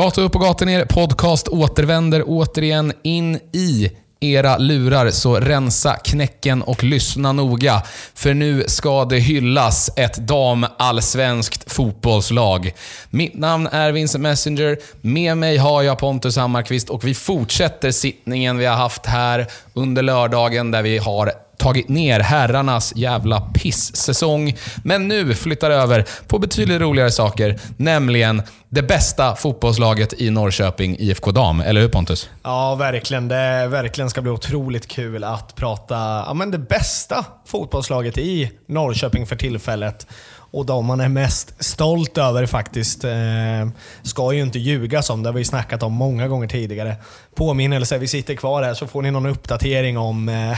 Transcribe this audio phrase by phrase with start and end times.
[0.00, 3.90] Gata upp och gata ner podcast återvänder återigen in i
[4.20, 7.82] era lurar, så rensa knäcken och lyssna noga.
[8.14, 12.72] För nu ska det hyllas ett damallsvenskt fotbollslag.
[13.10, 14.78] Mitt namn är Vincent Messenger.
[15.00, 20.02] Med mig har jag Pontus Hammarkvist och vi fortsätter sittningen vi har haft här under
[20.02, 24.56] lördagen där vi har tagit ner herrarnas jävla piss-säsong.
[24.84, 31.30] Men nu flyttar över på betydligt roligare saker, nämligen det bästa fotbollslaget i Norrköping, IFK
[31.30, 31.60] Dam.
[31.60, 32.30] Eller hur Pontus?
[32.42, 33.28] Ja, verkligen.
[33.28, 35.94] Det verkligen ska bli otroligt kul att prata
[36.26, 40.06] ja, men det bästa fotbollslaget i Norrköping för tillfället.
[40.52, 43.04] Och de man är mest stolt över faktiskt.
[43.04, 43.68] Eh,
[44.02, 46.96] ska ju inte ljugas om, det har vi snackat om många gånger tidigare.
[47.34, 50.50] Påminnelse, vi sitter kvar här så får ni någon uppdatering om, eh,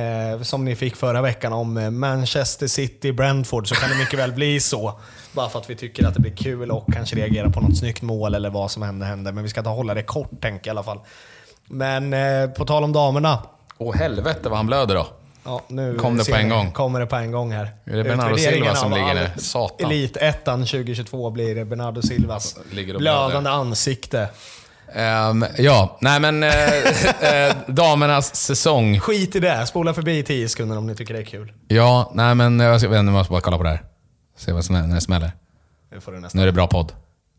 [0.00, 4.18] eh, som ni fick förra veckan, om eh, Manchester City, Brentford, så kan det mycket
[4.18, 5.00] väl bli så.
[5.32, 8.02] Bara för att vi tycker att det blir kul och kanske reagera på något snyggt
[8.02, 9.32] mål eller vad som händer händer.
[9.32, 11.00] Men vi ska ta hålla det kort tänker jag i alla fall.
[11.66, 13.38] Men eh, på tal om damerna.
[13.78, 15.06] Åh helvete vad han blöder då.
[15.48, 16.72] Ja, nu Kom det på en gång?
[16.72, 17.72] Kommer det på en gång här.
[17.84, 19.30] Är det Bernardo Silva som ligger där?
[19.36, 19.86] Satan.
[19.86, 23.26] Elitettan 2022 blir det Bernardo Silvas Ligger och blöder.
[23.26, 24.28] blödande ansikte.
[24.94, 26.50] Ehm, ja, nej men eh,
[27.48, 29.00] eh, damernas säsong.
[29.00, 29.66] Skit i det.
[29.66, 31.52] Spola förbi 10 sekunder om ni tycker det är kul.
[31.68, 33.82] Ja, nej men jag ska, jag måste bara kolla på det här.
[34.36, 35.32] Se vad som är, när det smäller.
[35.92, 36.38] Nu får du nästan.
[36.38, 36.92] Nu är det bra podd.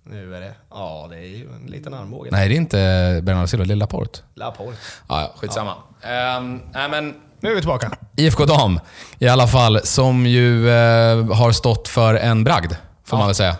[0.03, 0.53] Nu är det...
[0.69, 2.29] Ja, det är ju en liten armbåge.
[2.31, 4.19] Nej, det är inte Bernardo Silva, det är Laporte.
[4.35, 4.77] Laporte.
[5.09, 5.73] Ja, ja, skitsamma.
[6.01, 7.91] Ehm, nej men Nu är vi tillbaka.
[8.15, 8.79] IFK Dam
[9.19, 12.73] i alla fall, som ju eh, har stått för en bragd,
[13.05, 13.55] får man väl säga.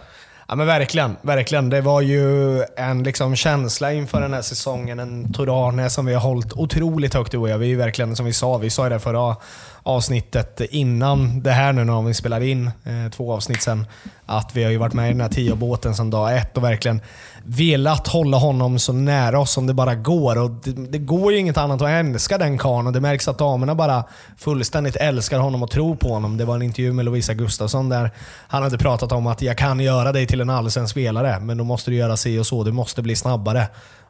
[0.48, 1.70] Ja men verkligen, verkligen.
[1.70, 5.00] Det var ju en liksom känsla inför den här säsongen.
[5.00, 7.58] En Torane som vi har hållit otroligt högt i år.
[7.58, 9.36] Vi är ju verkligen, som vi sa, vi sa i det förra
[9.84, 13.86] avsnittet innan det här nu när vi spelar in, eh, två avsnitt sen,
[14.26, 17.02] att vi har ju varit med i den här tio-båten sedan dag ett och verkligen
[17.44, 20.38] velat hålla honom så nära oss som det bara går.
[20.38, 23.38] Och det, det går ju inget annat att älska den karln och det märks att
[23.38, 24.04] damerna bara
[24.38, 26.38] fullständigt älskar honom och tror på honom.
[26.38, 28.12] Det var en intervju med Lovisa Gustafsson där
[28.48, 31.64] han hade pratat om att jag kan göra dig till en allsvensk spelare, men då
[31.64, 32.64] måste du göra si och så.
[32.64, 33.68] Du måste bli snabbare.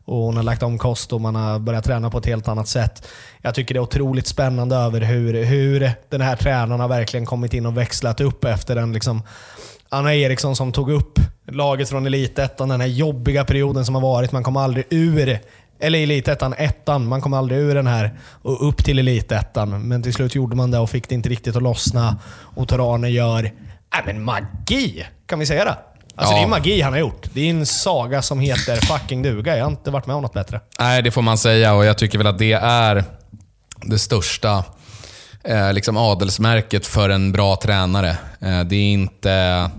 [0.09, 2.67] Och hon har lagt om kost och man har börjat träna på ett helt annat
[2.67, 3.07] sätt.
[3.41, 7.53] Jag tycker det är otroligt spännande över hur, hur den här tränaren har verkligen kommit
[7.53, 9.21] in och växlat upp efter den liksom
[9.89, 14.31] Anna Eriksson som tog upp laget från Elitettan, den här jobbiga perioden som har varit.
[14.31, 15.39] Man kom aldrig ur,
[15.79, 17.07] eller Elitettan, ettan.
[17.07, 19.87] Man kom aldrig ur den här och upp till Elitettan.
[19.87, 22.17] Men till slut gjorde man det och fick det inte riktigt att lossna.
[22.55, 25.05] Och Torane gör, äh men magi!
[25.25, 25.88] Kan vi säga det?
[26.19, 26.39] Alltså Ja.
[26.39, 27.25] det är magi han har gjort.
[27.33, 29.57] Det är en saga som heter fucking duga.
[29.57, 30.61] Jag har inte varit med om något bättre.
[30.79, 33.03] Nej, det får man säga och jag tycker väl att det är
[33.83, 34.63] det största
[35.43, 38.09] eh, liksom adelsmärket för en bra tränare.
[38.41, 39.69] Eh, det är inte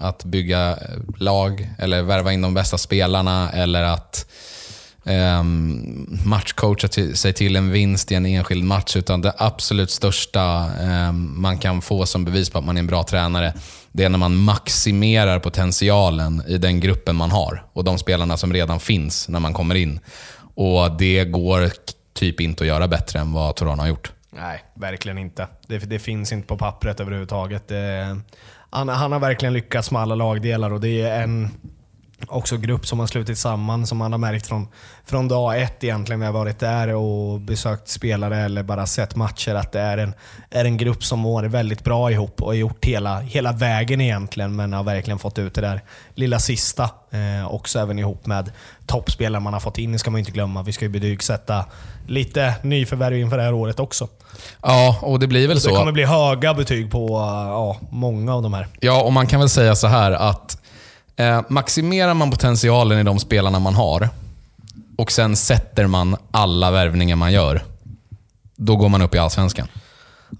[0.00, 0.78] att bygga
[1.18, 4.26] lag eller värva in de bästa spelarna eller att
[5.04, 8.96] ehm, matchcoacha till, sig till en vinst i en enskild match.
[8.96, 12.86] Utan det absolut största ehm, man kan få som bevis på att man är en
[12.86, 13.54] bra tränare,
[13.92, 18.52] det är när man maximerar potentialen i den gruppen man har och de spelarna som
[18.52, 20.00] redan finns när man kommer in.
[20.54, 21.70] Och det går
[22.14, 24.12] typ inte att göra bättre än vad Toronto har gjort.
[24.30, 25.48] Nej, verkligen inte.
[25.66, 27.68] Det, det finns inte på pappret överhuvudtaget.
[27.68, 28.16] Det,
[28.70, 31.50] han, han har verkligen lyckats med alla lagdelar och det är en
[32.28, 34.68] också grupp som har slutit samman som man har märkt från,
[35.06, 36.20] från dag ett egentligen.
[36.20, 40.14] Vi har varit där och besökt spelare eller bara sett matcher att det är en,
[40.50, 44.56] är en grupp som mår väldigt bra ihop och har gjort hela, hela vägen egentligen
[44.56, 45.82] men har verkligen fått ut det där
[46.14, 46.90] lilla sista.
[47.10, 48.52] Eh, också även ihop med
[48.86, 50.62] toppspelare man har fått in, ska man inte glömma.
[50.62, 51.64] Vi ska ju betygsätta
[52.06, 54.08] lite nyförvärv inför det här året också.
[54.62, 55.76] Ja, och det blir väl Det så.
[55.76, 57.08] kommer bli höga betyg på
[57.48, 58.68] ja, många av de här.
[58.80, 60.58] Ja, och man kan väl säga så här att
[61.16, 64.08] eh, maximerar man potentialen i de spelarna man har
[64.96, 67.62] och sen sätter man alla värvningar man gör,
[68.56, 69.68] då går man upp i Allsvenskan.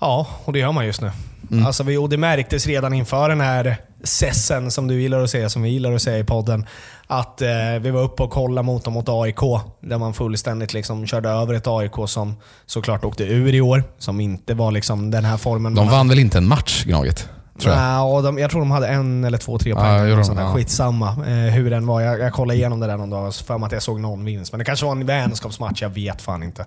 [0.00, 1.10] Ja, och det gör man just nu.
[1.50, 1.66] Mm.
[1.66, 5.48] Alltså vi, och det märktes redan inför den här sessen som du gillar att säga,
[5.48, 6.66] som vi gillar att säga i podden.
[7.06, 7.48] Att eh,
[7.80, 9.40] vi var uppe och kollade mot dem mot AIK.
[9.80, 12.36] Där man fullständigt liksom körde över ett AIK som
[12.66, 13.84] såklart åkte ur i år.
[13.98, 15.74] Som inte var liksom den här formen.
[15.74, 17.28] De vann väl inte en match, Gnaget?
[17.58, 18.12] Tror jag.
[18.14, 20.16] Och de, jag tror de hade en eller två, tre Ja, poäng.
[20.16, 20.44] de, sånt där.
[20.44, 20.52] ja.
[20.54, 22.00] Skitsamma eh, hur den var.
[22.00, 24.52] Jag, jag kollade igenom det där någon dag för mig att jag såg någon vinst.
[24.52, 26.62] Men det kanske var en vänskapsmatch, jag vet fan inte.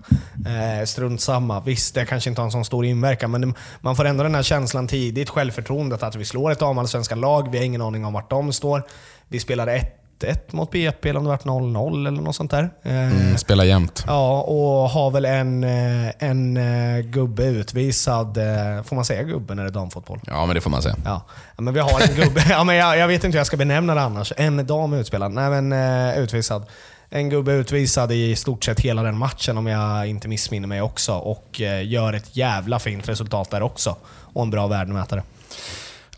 [0.46, 1.60] Eh, strunt samma.
[1.60, 4.34] Visst, det kanske inte har en sån stor inverkan, men det, man får ändå den
[4.34, 7.50] här känslan tidigt, självförtroendet att vi slår ett damallsvenska lag.
[7.50, 8.82] Vi har ingen aning om vart de står.
[9.28, 9.94] Vi spelar ett
[10.24, 12.70] 1-1 mot BP, eller om det varit 0-0 eller något sånt där.
[12.82, 14.04] Eh, Mm, spela jämt.
[14.06, 18.38] Ja, och har väl en, eh, en eh, gubbe utvisad.
[18.84, 20.20] Får man säga gubbe när det är damfotboll?
[20.26, 20.96] Ja, men det får man säga.
[21.04, 21.22] Ja,
[21.56, 22.44] men vi har en gubbe.
[22.50, 24.32] ja, men jag, jag vet inte hur jag ska benämna det annars.
[24.36, 25.32] En dam utspelad.
[25.32, 25.72] Nej, men
[26.12, 26.66] utvisad.
[27.10, 31.12] En gubbe utvisad i stort sett hela den matchen om jag inte missminner mig också.
[31.14, 33.96] Och gör ett jävla fint resultat där också.
[34.32, 35.22] Och en bra värdemätare.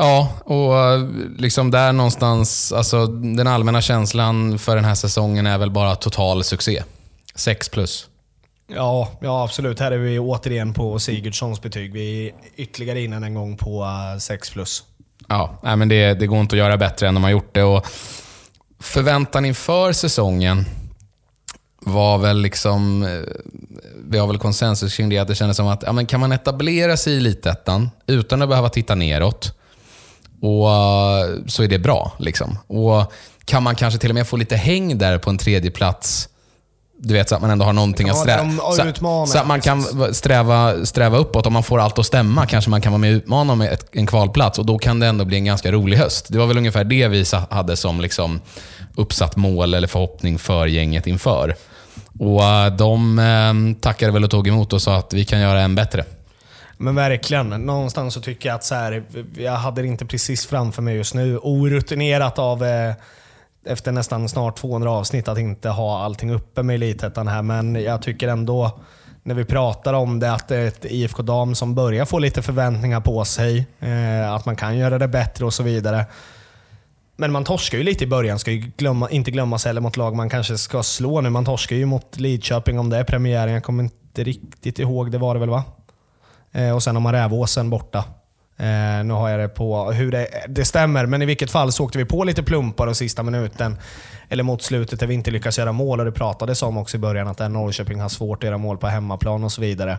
[0.03, 1.01] Ja, och eh,
[1.39, 6.45] liksom där någonstans, alltså den allmänna känslan för den här säsongen är väl bara total
[6.45, 6.83] succé.
[7.35, 8.07] 6 plus.
[8.75, 9.81] Ja, ja, absolut.
[9.81, 11.93] Här är vi återigen på Sigurdssons betyg.
[11.93, 14.83] Vi är ytterligare innan en gång på eh, 6 plus.
[15.29, 17.63] Ja, nej, men det, det går inte att göra bättre än de har gjort det.
[17.63, 17.87] Och
[18.81, 20.65] förväntan inför säsongen
[21.81, 23.03] var väl liksom...
[23.03, 23.21] eh,
[24.09, 26.33] Vi har väl konsensus kring det, att det kändes som att ja, men kan man
[26.33, 29.57] etablera sig i Elitettan utan att behöva titta neråt,
[30.43, 32.13] och, eh, så är det bra.
[32.19, 32.59] Liksom.
[32.67, 33.13] Och
[33.45, 36.29] Kan man kanske till och med få lite häng där på en tredje plats
[37.03, 38.51] du vet, så att man ändå har någonting att sträva...
[39.27, 39.83] Så, så att man kan
[40.15, 41.47] sträva, sträva uppåt.
[41.47, 44.07] Om man får allt att stämma kanske man kan vara med och utmana ett, en
[44.07, 46.27] kvalplats och då kan det ändå bli en ganska rolig höst.
[46.29, 48.41] Det var väl ungefär det vi hade som liksom
[48.97, 51.57] uppsatt mål eller förhoppning för gänget inför.
[52.19, 55.61] Och eh, de eh, tackade väl och tog emot och sa att vi kan göra
[55.61, 56.05] en bättre.
[56.83, 57.49] Men verkligen.
[57.49, 59.05] Någonstans så tycker jag att så här,
[59.37, 61.39] jag hade det inte precis framför mig just nu.
[61.39, 62.95] Orutinerat av eh,
[63.67, 67.43] efter nästan snart 200 avsnitt att inte ha allting uppe med Elitettan här.
[67.43, 68.81] Men jag tycker ändå,
[69.23, 72.43] när vi pratar om det, att det är ett IFK Dam som börjar få lite
[72.43, 73.67] förväntningar på sig.
[73.81, 76.07] Eh, att man kan göra det bättre och så vidare.
[77.17, 80.17] Men man torskar ju lite i början, ska ju glömma, inte glömmas heller mot lag
[80.17, 81.31] man kanske ska slå nu.
[81.31, 83.55] Man torskar ju mot Lidköping om det är premiären.
[83.55, 85.65] Jag kommer inte riktigt ihåg, det var det väl va?
[86.53, 88.05] Eh, och sen har man Rävåsen borta.
[88.57, 91.85] Eh, nu har jag det på hur det, det stämmer, men i vilket fall så
[91.85, 93.79] åkte vi på lite plumpar och sista minuten,
[94.29, 95.99] eller mot slutet där vi inte lyckas göra mål.
[95.99, 98.87] Och det pratades om också i början att Norrköping har svårt att göra mål på
[98.87, 99.99] hemmaplan och så vidare.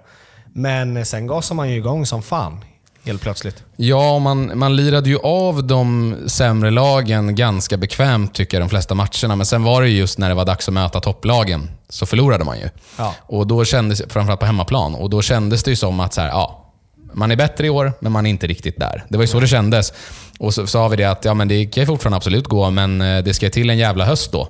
[0.53, 2.65] Men sen gasar man ju igång som fan,
[3.06, 3.63] helt plötsligt.
[3.75, 8.95] Ja, man, man lirade ju av de sämre lagen ganska bekvämt tycker jag de flesta
[8.95, 9.36] matcherna.
[9.36, 12.44] Men sen var det ju just när det var dags att möta topplagen så förlorade
[12.44, 12.69] man ju.
[12.98, 13.15] Ja.
[13.21, 14.95] Och då kändes, framförallt på hemmaplan.
[14.95, 16.74] Och då kändes det ju som att så här, ja,
[17.13, 19.06] man är bättre i år, men man är inte riktigt där.
[19.09, 19.94] Det var ju så det kändes.
[20.39, 23.01] Och så sa vi det att ja, men det kan ju fortfarande absolut gå, men
[23.01, 24.48] eh, det ska till en jävla höst då.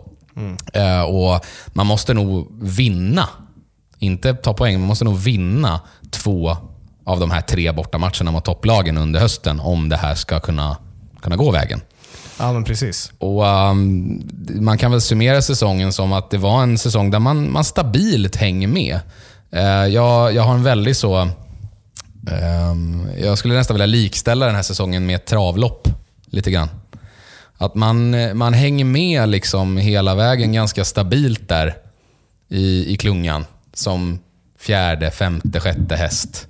[0.74, 3.30] Eh, och Man måste nog vinna.
[4.00, 5.82] Inte ta poäng, man måste nog vinna
[6.12, 6.58] två
[7.12, 10.78] av de här tre bortamatcherna mot topplagen under hösten om det här ska kunna,
[11.22, 11.82] kunna gå vägen.
[12.40, 13.12] Ja, men precis.
[13.18, 14.22] Och um,
[14.60, 18.36] Man kan väl summera säsongen som att det var en säsong där man, man stabilt
[18.36, 19.00] hänger med.
[19.52, 21.30] Eh, jag, jag har en väldigt så...
[22.32, 25.88] ehm, jag skulle nästan vilja likställa den här säsongen med ett travlopp.
[26.26, 26.70] Lite grann.
[27.58, 31.76] Att man, man hänger med liksom hela vägen ganska stabilt där
[32.50, 33.46] i, i klungan.
[33.74, 34.20] Som
[34.60, 36.48] fjärde, femte, sjätte häst.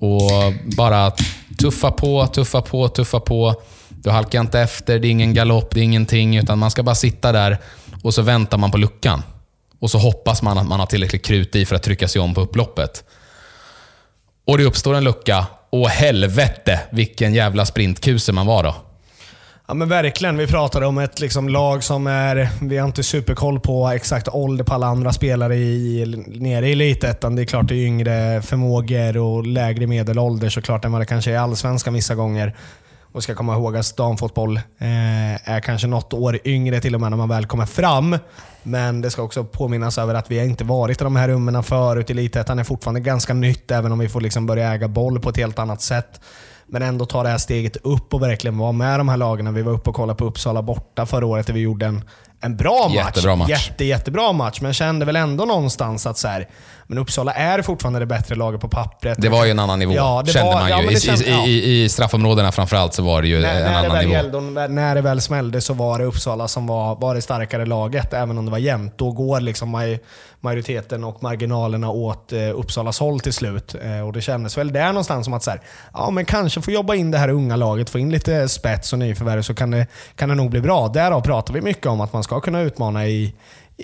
[0.00, 1.12] Och bara
[1.58, 3.62] tuffa på, tuffa på, tuffa på.
[3.88, 6.36] Du halkar inte efter, det är ingen galopp, det är ingenting.
[6.36, 7.58] Utan man ska bara sitta där
[8.02, 9.22] och så väntar man på luckan.
[9.78, 12.34] Och så hoppas man att man har tillräckligt krut i för att trycka sig om
[12.34, 13.04] på upploppet.
[14.46, 15.46] Och det uppstår en lucka.
[15.70, 18.74] Åh helvete vilken jävla sprintkuse man var då.
[19.70, 20.36] Ja men verkligen.
[20.36, 22.48] Vi pratade om ett liksom lag som är...
[22.60, 27.36] Vi har inte superkoll på exakt ålder på alla andra spelare i, nere i elitettan.
[27.36, 31.30] Det är klart det är yngre förmågor och lägre medelålder såklart än vad det kanske
[31.30, 32.56] är i Allsvenskan vissa gånger.
[33.12, 37.10] Och ska komma ihåg att damfotboll eh, är kanske något år yngre till och med
[37.10, 38.18] när man väl kommer fram.
[38.62, 41.62] Men det ska också påminnas över att vi har inte varit i de här rummen
[41.62, 42.10] förut.
[42.10, 45.36] Elitettan är fortfarande ganska nytt, även om vi får liksom börja äga boll på ett
[45.36, 46.20] helt annat sätt.
[46.72, 49.54] Men ändå ta det här steget upp och verkligen vara med de här lagen.
[49.54, 52.04] Vi var uppe och kollade på Uppsala borta förra året där vi gjorde en,
[52.40, 52.94] en bra match.
[52.96, 53.48] Jättebra match.
[53.50, 54.60] Jätte, jättebra match.
[54.60, 56.48] Men kände väl ändå någonstans att så här,
[56.86, 59.18] men Uppsala är fortfarande det bättre laget på pappret.
[59.22, 60.74] Det var ju en annan nivå, Ja, det kände var- man ju.
[60.74, 63.62] ja, I, det kände- i, i, I straffområdena framförallt så var det ju när, en
[63.62, 64.12] när, det annan nivå.
[64.12, 68.12] gällde, när det väl smällde så var det Uppsala som var, var det starkare laget,
[68.12, 68.98] även om det var jämnt.
[68.98, 70.00] Då går liksom maj,
[70.40, 73.74] majoriteten och marginalerna åt eh, Uppsalas håll till slut.
[73.82, 75.60] Eh, och Det kändes väl där någonstans som att så här,
[75.92, 78.98] ja, men kanske få jobba in det här unga laget, få in lite spets och
[78.98, 80.88] nyförvärv så kan det, kan det nog bli bra.
[80.88, 83.34] Därav pratar vi mycket om att man ska kunna utmana i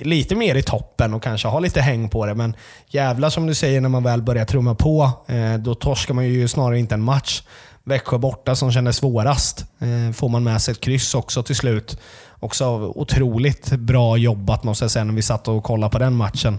[0.00, 2.34] lite mer i toppen och kanske ha lite häng på det.
[2.34, 2.56] Men
[2.88, 6.48] jävla som du säger, när man väl börjar trumma på, eh, då torskar man ju
[6.48, 7.42] snarare inte en match.
[7.88, 9.64] Växjö borta som kändes svårast.
[9.78, 11.98] Eh, får man med sig ett kryss också till slut.
[12.40, 16.58] Också otroligt bra jobbat måste jag säga när vi satt och kollade på den matchen.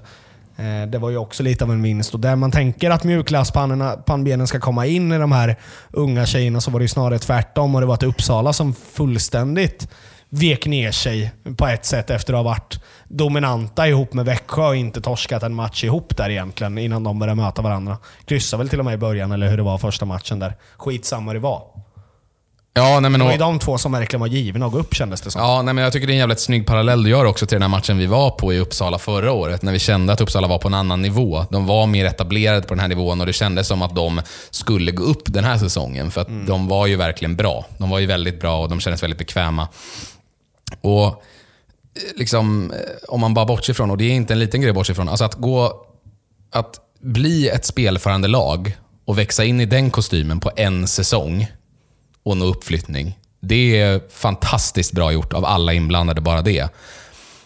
[0.57, 4.47] Eh, Det var ju också lite av en vinst och där man tänker att mjukglasspannbenen
[4.47, 5.55] ska komma in i de här
[5.91, 9.87] unga tjejerna så var det ju snarare tvärtom och det var ett Uppsala som fullständigt
[10.29, 14.75] vek ner sig på ett sätt efter att ha varit dominanta ihop med Växjö och
[14.75, 17.97] inte torskat en match ihop där egentligen innan de började möta varandra.
[18.25, 20.55] Kryssade väl till och med i början, eller hur det var första matchen där.
[20.77, 21.61] Skitsamma det var.
[22.77, 24.95] Ja, nej, men Det var ju de två som verkligen var givna att gå upp
[24.95, 25.41] kändes det som.
[25.41, 27.55] Ja, nej, men jag tycker det är en jävligt snygg parallell du gör också till
[27.55, 29.61] den här matchen vi var på i Uppsala förra året.
[29.61, 31.45] När vi kände att Uppsala var på en annan nivå.
[31.49, 34.91] De var mer etablerade på den här nivån och det kändes som att de skulle
[34.91, 36.11] gå upp den här säsongen.
[36.11, 37.65] För att de var ju verkligen bra.
[37.77, 39.67] De var ju väldigt bra och de kändes väldigt bekväma.
[40.81, 41.13] Och eh,
[42.15, 44.75] liksom, eh, om man bara bortser ifrån, och det är inte en liten grej att
[44.75, 45.83] bortse ifrån, alltså att gå...
[46.51, 51.47] Att bli ett spelförande lag och växa in i den kostymen på en säsong
[52.23, 53.19] och nå uppflyttning.
[53.41, 56.69] Det är fantastiskt bra gjort av alla inblandade, bara det.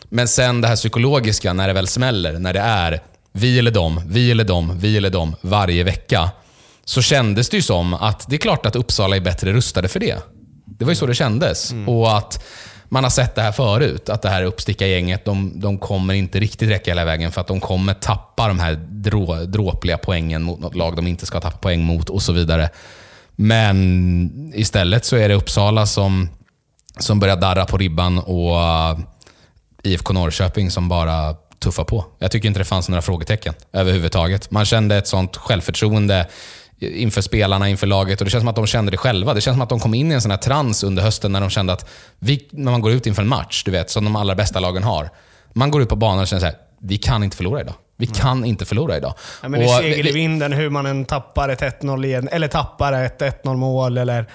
[0.04, 3.02] Men sen det här psykologiska, när det väl smäller, när det är
[3.32, 6.32] vi eller dem, vi eller dem, vi eller dem varje vecka.
[6.86, 10.00] Så kändes det ju som att det är klart att Uppsala är bättre rustade för
[10.00, 10.18] det.
[10.66, 11.74] Det var ju så det kändes.
[11.88, 12.44] Och att
[12.94, 16.70] man har sett det här förut, att det här uppstickargänget, de, de kommer inte riktigt
[16.70, 20.76] räcka hela vägen för att de kommer tappa de här drå, dråpliga poängen mot något
[20.76, 22.70] lag de inte ska tappa poäng mot och så vidare.
[23.36, 26.30] Men istället så är det Uppsala som,
[27.00, 29.00] som börjar darra på ribban och eh,
[29.84, 32.06] IFK Norrköping som bara tuffar på.
[32.20, 34.52] Jag tycker inte det fanns några frågetecken överhuvudtaget.
[34.52, 36.28] Man kände ett sånt självförtroende
[36.82, 39.34] inför spelarna, inför laget och det känns som att de kände det själva.
[39.34, 41.42] Det känns som att de kom in i en sån här trans under hösten när
[41.42, 44.16] de kände att, vi, när man går ut inför en match, du vet, som de
[44.16, 45.10] allra bästa lagen har.
[45.54, 47.74] Man går ut på banan och känner så här, vi kan inte förlora idag.
[47.98, 49.14] Vi kan inte förlora idag.
[49.42, 52.28] Ja, men det är segel i vi- vinden hur man än tappar ett 1-0 led-
[52.32, 54.26] eller tappar ett 1-0 mål eller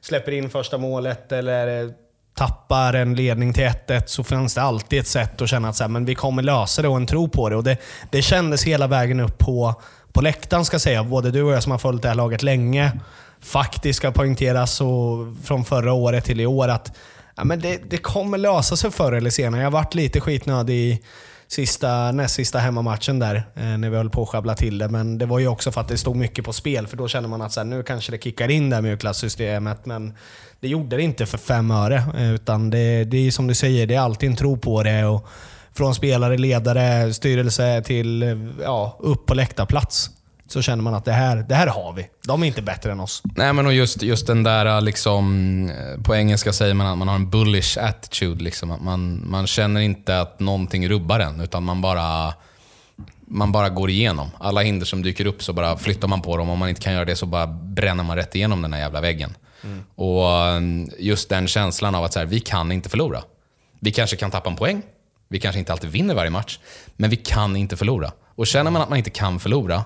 [0.00, 1.90] släpper in första målet eller eh,
[2.36, 5.84] tappar en ledning till 1-1 så finns det alltid ett sätt att känna att så
[5.84, 7.56] här, men vi kommer lösa det och en tro på det.
[7.56, 7.76] Och det,
[8.10, 9.74] det kändes hela vägen upp på,
[10.14, 11.04] på läktaren ska jag säga.
[11.04, 12.92] Både du och jag som har följt det här laget länge.
[13.40, 16.96] Faktiskt ska poängteras och från förra året till i år att
[17.36, 19.60] ja, men det, det kommer lösa sig förr eller senare.
[19.60, 21.02] Jag har varit lite skitnödig i
[21.48, 24.88] sista, näst sista hemmamatchen där, eh, när vi höll på att sjabbla till det.
[24.88, 27.28] Men det var ju också för att det stod mycket på spel, för då kände
[27.28, 29.86] man att så här, nu kanske det kickar in det här mjukglassystemet.
[29.86, 30.14] Men
[30.60, 32.02] det gjorde det inte för fem öre.
[32.18, 35.04] Eh, utan det, det är som du säger, det är alltid en tro på det.
[35.04, 35.28] Och
[35.76, 40.10] från spelare, ledare, styrelse till ja, upp på läktarplats.
[40.48, 42.08] Så känner man att det här, det här har vi.
[42.26, 43.22] De är inte bättre än oss.
[43.36, 45.70] Nej, men och just, just den där, liksom,
[46.04, 48.44] på engelska säger man att man har en bullish attitude.
[48.44, 48.70] Liksom.
[48.70, 52.34] Att man, man känner inte att någonting rubbar en, utan man bara,
[53.26, 54.30] man bara går igenom.
[54.38, 56.50] Alla hinder som dyker upp så bara flyttar man på dem.
[56.50, 59.00] Om man inte kan göra det så bara bränner man rätt igenom den här jävla
[59.00, 59.36] väggen.
[59.94, 60.60] Och eh,
[60.98, 63.22] just den känslan av att så här, vi kan inte förlora.
[63.80, 64.82] Vi kanske kan tappa en poäng.
[65.28, 66.58] Vi kanske inte alltid vinner varje match.
[66.96, 68.12] Men vi kan inte förlora.
[68.34, 69.84] Och känner man att man inte kan förlora,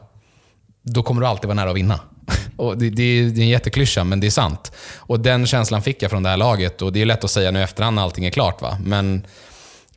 [0.82, 2.00] då kommer du alltid vara nära att vinna.
[2.56, 4.72] Och det, det, är, det är en jätteklyscha, men det är sant.
[4.96, 6.82] Och Den känslan fick jag från det här laget.
[6.82, 8.62] Och Det är lätt att säga nu i efterhand när allting är klart.
[8.62, 8.78] Va?
[8.84, 9.26] Men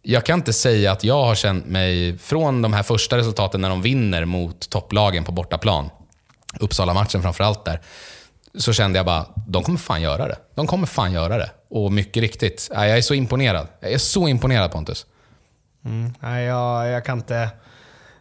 [0.01, 3.69] jag kan inte säga att jag har känt mig, från de här första resultaten när
[3.69, 5.89] de vinner mot topplagen på bortaplan,
[6.59, 7.81] Uppsala-matchen framförallt där,
[8.55, 10.37] så kände jag bara, de kommer fan göra det.
[10.55, 11.51] De kommer fan göra det.
[11.69, 13.67] Och mycket riktigt, jag är så imponerad.
[13.79, 15.05] Jag är så imponerad Pontus.
[15.85, 16.13] Mm.
[16.19, 17.49] Nej, jag, jag kan inte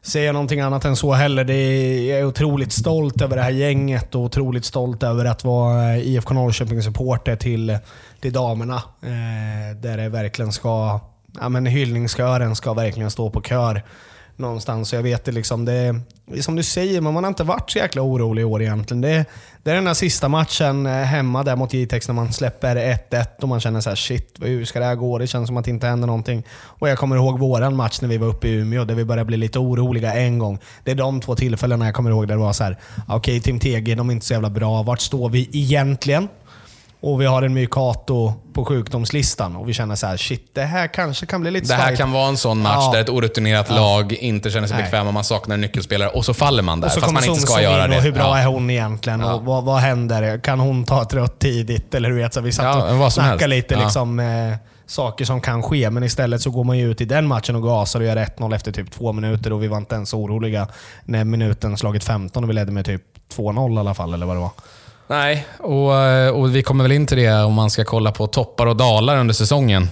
[0.03, 1.45] säga någonting annat än så heller.
[1.45, 5.45] Det är, jag är otroligt stolt över det här gänget och otroligt stolt över att
[5.45, 7.79] vara eh, IFK Norrköping-supporter till,
[8.21, 8.83] till damerna.
[9.03, 11.01] Eh, där det verkligen ska,
[11.41, 13.83] ja men hyllningskören ska verkligen stå på kör
[14.37, 14.89] någonstans.
[14.89, 16.01] Så jag vet det liksom, det,
[16.41, 19.01] som du säger, men man har inte varit så jäkla orolig i år egentligen.
[19.01, 19.25] Det,
[19.63, 23.27] det är den där sista matchen eh, hemma där mot Jitex när man släpper 1-1
[23.43, 25.19] och man känner så här: shit, hur ska det här gå?
[25.19, 26.47] Det känns som att det inte händer någonting.
[26.63, 29.25] Och jag kommer ihåg våran match när vi var uppe i Umeå, där vi började
[29.25, 30.59] bli lite oroliga en gång.
[30.85, 32.77] Det är de två tillfällena jag kommer ihåg där det var så här:
[33.09, 34.83] okej Tim Tege, de är inte så jävla bra.
[34.83, 36.29] Vart står vi egentligen?
[37.03, 40.87] Och vi har en Mykato på sjukdomslistan och vi känner så här: shit, det här
[40.87, 41.99] kanske kan bli lite Det här svajigt.
[42.01, 42.91] kan vara en sån match Ja.
[42.93, 44.85] där ett orutinerat lag inte känner sig Nej.
[44.85, 46.89] bekväma, man saknar en nyckelspelare och så faller man där.
[46.89, 47.97] Och så fast man inte ska göra in det.
[47.97, 48.39] och hur bra Ja.
[48.39, 49.21] är hon egentligen?
[49.21, 49.35] Ja.
[49.35, 50.39] Och vad, vad händer?
[50.39, 51.95] Kan hon ta ett rött tidigt?
[51.95, 53.81] Eller du vet, så vi satt Ja, och snackade lite Ja.
[53.81, 55.91] liksom, eh, saker som kan ske.
[55.91, 58.55] Men istället så går man ju ut i den matchen och gasar och gör 1-0
[58.55, 60.69] efter typ två minuter och vi var inte ens oroliga
[61.05, 63.03] när minuten slagit 15 och vi ledde med typ
[63.37, 64.51] 2-0 i alla fall, eller vad det var.
[65.11, 68.27] Nej, och, eh, och vi kommer väl in till det om man ska kolla på
[68.27, 69.89] toppar och dalar under säsongen.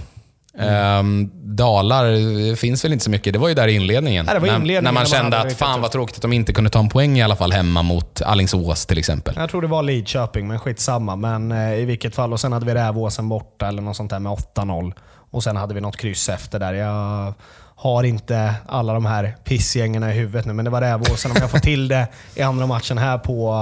[0.58, 3.32] Ehm, dalar finns väl inte så mycket.
[3.32, 4.26] Det var ju där i inledningen.
[4.26, 6.88] När, inledningen när man kände att fan vad tråkigt att de inte kunde ta en
[6.88, 9.34] poäng i alla fall hemma mot Alingsås till exempel.
[9.36, 11.16] Jag tror det var Lidköping, men skitsamma.
[11.16, 12.32] Men eh, i vilket fall.
[12.32, 14.92] Och sen hade vi Rävåsen borta eller något sånt där med 8-0.
[15.30, 16.72] Och sen hade vi något kryss efter där.
[16.72, 17.34] Jag
[17.76, 21.30] har inte alla de här pissgängerna i huvudet nu, men det var Rävåsen.
[21.30, 23.54] Om jag får till det i andra matchen här på,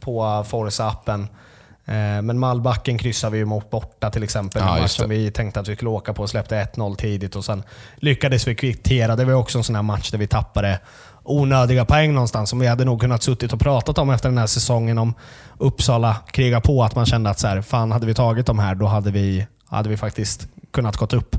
[0.00, 1.28] på Forza-appen
[1.90, 4.62] Eh, men Mallbacken kryssade vi ju mot borta till exempel.
[4.62, 7.36] Ja, en match som vi tänkte att vi skulle åka på och släppte 1-0 tidigt
[7.36, 7.62] och sen
[7.96, 9.16] lyckades vi kvittera.
[9.16, 10.80] Det var också en sån här match där vi tappade
[11.22, 14.46] onödiga poäng någonstans som vi hade nog kunnat suttit och pratat om efter den här
[14.46, 15.14] säsongen om
[15.58, 16.82] Uppsala krigar på.
[16.82, 19.46] Att man kände att så här, fan hade vi tagit de här då hade vi,
[19.66, 21.36] hade vi faktiskt kunnat gått upp.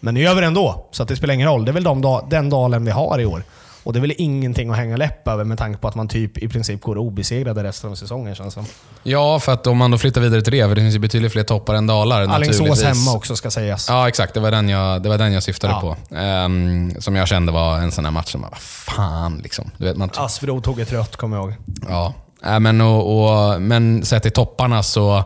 [0.00, 1.64] Men nu gör vi det ändå, så att det spelar ingen roll.
[1.64, 3.42] Det är väl de, den dalen vi har i år.
[3.84, 6.38] Och det är väl ingenting att hänga läpp över med tanke på att man typ
[6.38, 8.70] i princip går obesegrade resten av säsongen känns det som.
[9.02, 11.32] Ja, för att om man då flyttar vidare till det, för det finns ju betydligt
[11.32, 13.88] fler toppar än dalar Alingsås hemma också ska sägas.
[13.88, 14.34] Ja, exakt.
[14.34, 15.80] Det var den jag, det var den jag syftade Ja.
[16.10, 16.16] på.
[16.16, 19.70] Ehm, som jag kände var en sån här match som bara, vad fan liksom.
[19.76, 21.54] Du vet, man, Asfro tog ett rött kommer jag ihåg.
[21.88, 25.24] Ja, äh, men, och, och, men sett till topparna så...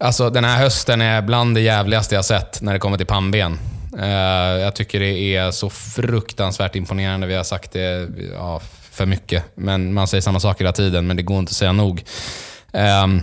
[0.00, 3.58] Alltså den här hösten är bland det jävligaste jag sett när det kommer till pannben.
[3.98, 7.26] Eh, jag tycker det är så fruktansvärt imponerande.
[7.26, 11.16] Vi har sagt det ja, för mycket, men man säger samma sak hela tiden, men
[11.16, 12.04] det går inte att säga nog.
[12.72, 13.22] Ehm,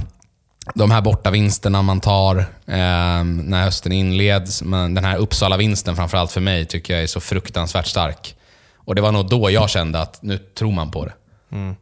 [0.76, 6.42] de här bortavinsterna man tar ehm, när hösten inleds, men den här Uppsala-vinsten framförallt för
[6.42, 8.36] mig, tycker jag är så fruktansvärt stark.
[8.76, 11.14] Och Det var nog då jag kände att nu tror man på det.
[11.52, 11.76] Mm.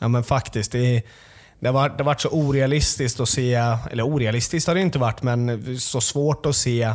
[0.00, 0.72] Ja men faktiskt.
[0.72, 1.02] Det,
[1.60, 3.54] det, har varit, det har varit så orealistiskt att se,
[3.90, 6.94] eller orealistiskt har det inte varit, men så svårt att se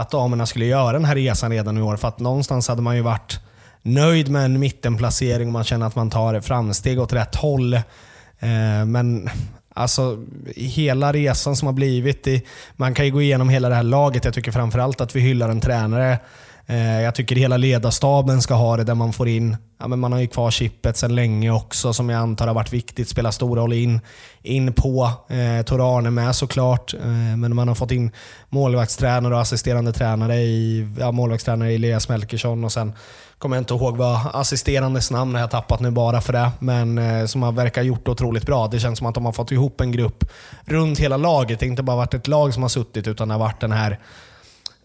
[0.00, 1.96] att damerna skulle göra den här resan redan i år.
[1.96, 3.40] För att någonstans hade man ju varit
[3.82, 7.74] nöjd med en mittenplacering och man känner att man tar framsteg åt rätt håll.
[7.74, 9.30] Eh, men
[9.74, 10.24] alltså
[10.56, 12.42] hela resan som har blivit, i,
[12.76, 14.24] man kan ju gå igenom hela det här laget.
[14.24, 16.18] Jag tycker framförallt att vi hyllar en tränare
[16.68, 20.12] Eh, jag tycker hela ledarstaben ska ha det där man får in, ja, men man
[20.12, 23.56] har ju kvar chippet sedan länge också som jag antar har varit viktigt, spelar stor
[23.56, 24.00] roll in,
[24.42, 25.10] in på.
[25.28, 28.12] Eh, Tor Arne med såklart, eh, men man har fått in
[28.48, 32.92] målvaktstränare och assisterande tränare i, ja, målvaktstränare i Elias Melkersson och sen
[33.38, 36.98] kommer jag inte ihåg vad assisterandes namn har jag tappat nu bara för det, men
[36.98, 38.68] eh, som har verkar gjort det otroligt bra.
[38.68, 40.24] Det känns som att de har fått ihop en grupp
[40.64, 41.60] runt hela laget.
[41.60, 43.72] Det har inte bara varit ett lag som har suttit utan det har varit den
[43.72, 43.98] här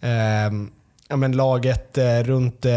[0.02, 0.52] eh,
[1.12, 2.74] ja, men laget eh, runt eh,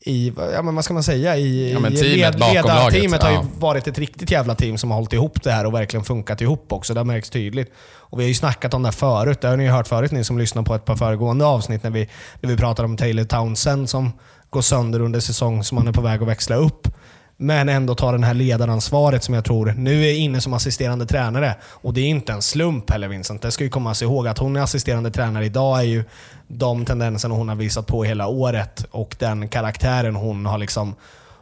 [0.00, 3.30] i, ja, men vad ska man säga, i, Ja, i teamet bakom laget, ledarteamet har
[3.30, 3.46] ju ja.
[3.58, 6.72] varit ett riktigt jävla team som har hållit ihop det här och verkligen funkat ihop
[6.72, 6.94] också.
[6.94, 7.72] Det märks tydligt.
[7.94, 9.40] Och vi har ju snackat om det här förut.
[9.40, 11.90] Det har ni ju hört förut ni som lyssnar på ett par föregående avsnitt när
[11.90, 12.08] vi,
[12.40, 14.12] när vi pratade om Taylor Townsend som
[14.50, 16.88] går sönder under säsong som han är på väg att växla upp.
[17.36, 21.54] Men ändå tar den här ledaransvaret som jag tror nu är inne som assisterande tränare.
[21.64, 23.42] Och det är inte en slump heller Vincent.
[23.42, 26.04] Det ska ju komma sig ihåg att hon är assisterande tränare idag är ju
[26.48, 30.94] de tendenserna hon har visat på hela året och den karaktären hon har liksom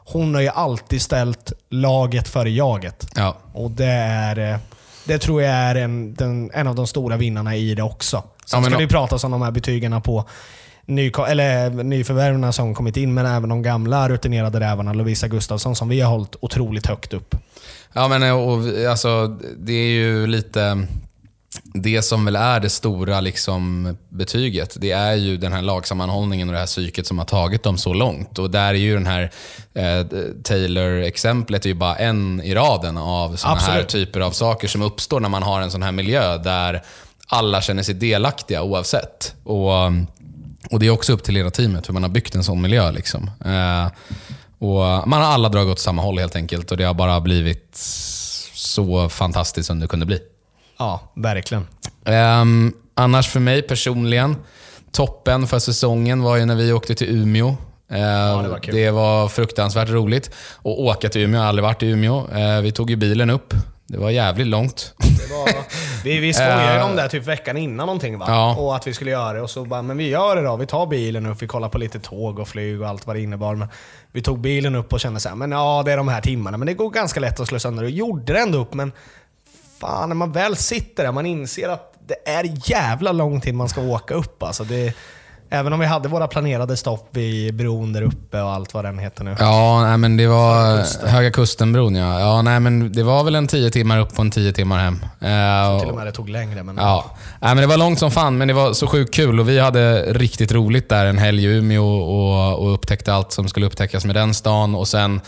[0.06, 3.06] hon har ju alltid ställt laget före jaget.
[3.16, 3.36] Ja.
[3.52, 4.58] Och det är eh,
[5.04, 8.22] det tror jag är en, den, en av de stora vinnarna i det också.
[8.46, 10.24] Sen Ja, ska det pratas om de här betygen på
[10.86, 14.92] ny, eller nyförvärven som kommit in, men även de gamla rutinerade rävarna.
[14.92, 17.34] Lovisa Gustafsson som vi har hållit otroligt högt upp.
[17.92, 20.86] Ja, men och, alltså, det är ju lite
[21.74, 24.76] det som väl är det stora liksom, betyget.
[24.80, 27.92] Det är ju den här lagsammanhållningen och det här psyket som har tagit dem så
[27.92, 28.38] långt.
[28.38, 29.30] Och där är ju den här
[29.74, 30.06] eh,
[30.42, 35.20] Taylor-exemplet är ju bara en i raden av sådana här typer av saker som uppstår
[35.20, 36.82] när man har en sån här miljö där
[37.26, 39.34] alla känner sig delaktiga oavsett.
[39.44, 39.72] Och,
[40.70, 42.90] och Det är också upp till hela teamet hur man har byggt en sån miljö.
[42.90, 43.30] Liksom.
[43.44, 43.86] Eh,
[44.58, 47.76] och Man har alla dragit åt samma håll helt enkelt och det har bara blivit
[48.54, 50.18] så fantastiskt som det kunde bli.
[50.78, 51.66] Ja, verkligen.
[52.04, 54.36] Ehm, annars för mig personligen,
[54.92, 57.48] toppen för säsongen var ju när vi åkte till Umeå.
[57.90, 58.74] Ehm, det var kul.
[58.74, 60.30] det var fruktansvärt roligt.
[60.58, 62.26] att åka till Umeå, jag har aldrig varit i Umeå.
[62.32, 63.54] Ehm, vi tog ju bilen upp.
[63.86, 64.94] Det var jävligt långt.
[65.30, 65.64] Var,
[66.04, 68.24] vi vi skojade om det här typ veckan innan någonting va?
[68.28, 68.56] Ja.
[68.56, 69.40] Och att vi skulle göra det.
[69.40, 70.56] Och så bara, men vi gör det då.
[70.56, 73.22] Vi tar bilen upp, vi kollar på lite tåg och flyg och allt vad det
[73.22, 73.54] innebar.
[73.54, 73.68] Men
[74.12, 76.56] vi tog bilen upp och kände så här, men ja det är de här timmarna.
[76.56, 77.82] Men det går ganska lätt att slå sönder.
[77.82, 78.92] Och gjorde det ändå upp, men
[79.80, 83.68] fan när man väl sitter där, man inser att det är jävla lång tid man
[83.68, 84.42] ska åka upp.
[84.42, 84.94] Alltså det,
[85.54, 88.98] även om vi hade våra planerade stopp vid bron där uppe och allt vad den
[88.98, 89.36] heter nu.
[89.38, 92.20] Ja, nej, men det var Höga Kustenbron ja.
[92.20, 95.04] ja nej, men det var väl en tio timmar upp och en tio timmar hem.
[95.20, 96.62] Ehm, Till och med det tog längre.
[96.62, 99.40] Men Ja, Nej, men det var långt som fan, men det var så sjukt kul
[99.40, 103.48] och vi hade riktigt roligt där en helg i Umeå och, och upptäckte allt som
[103.48, 104.74] skulle upptäckas med den stan.
[104.74, 105.20] Och sen,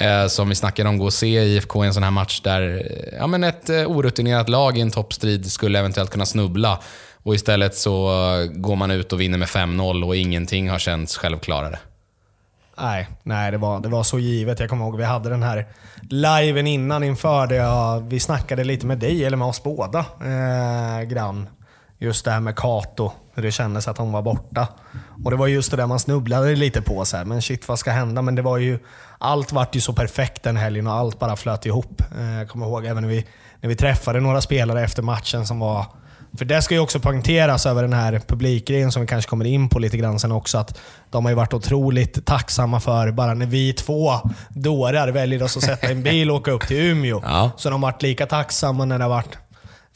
[0.00, 2.62] eh, som vi snackade om, gå och se IFK i en sån här match där
[2.90, 6.78] eh, ja, men ett eh, orutinerat lag i en toppstrid skulle eventuellt kunna snubbla.
[7.28, 11.16] Och istället så eh, går man ut och vinner med 5-0 och ingenting har känts
[11.16, 11.78] självklarare.
[12.78, 14.60] Nej, nej det, var, det var så givet.
[14.60, 15.66] Jag kommer ihåg vi hade den här
[16.10, 17.54] liven innan inför det.
[17.54, 21.48] Jag, vi snackade lite med dig, eller med oss båda, eh, grann.
[21.98, 24.68] Just det här med Kato, hur det kändes att hon var borta.
[25.24, 27.04] Och Det var just det där man snubblade lite på.
[27.04, 27.24] Så här.
[27.24, 28.22] Men shit, vad ska hända?
[28.22, 28.78] Men det var ju,
[29.18, 32.02] allt vart ju så perfekt den helgen och allt bara flöt ihop.
[32.18, 33.26] Eh, jag kommer ihåg även när vi,
[33.60, 35.86] när vi träffade några spelare efter matchen som var
[36.36, 39.68] för det ska ju också poängteras över den här publikgrejen som vi kanske kommer in
[39.68, 40.58] på lite grann sen också.
[40.58, 44.12] Att de har ju varit otroligt tacksamma för bara när vi två
[44.48, 47.22] dårar väljer oss att sätta en bil och åka upp till Umeå.
[47.28, 47.50] Ja.
[47.56, 49.38] Så de har varit lika tacksamma när det har varit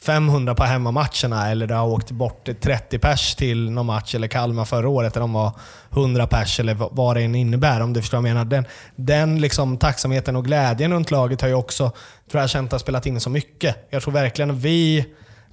[0.05, 4.65] 500 på hemmamatcherna eller det har åkt bort 30 pers till någon match, eller Kalmar
[4.65, 5.51] förra året där de var
[5.93, 7.81] 100 pers, eller vad det än innebär.
[7.81, 8.45] Om du förstår vad jag menar.
[8.45, 8.65] Den,
[8.95, 11.91] den liksom tacksamheten och glädjen runt laget har ju också,
[12.31, 13.87] tror jag, känt har spelat in så mycket.
[13.89, 15.05] Jag tror verkligen vi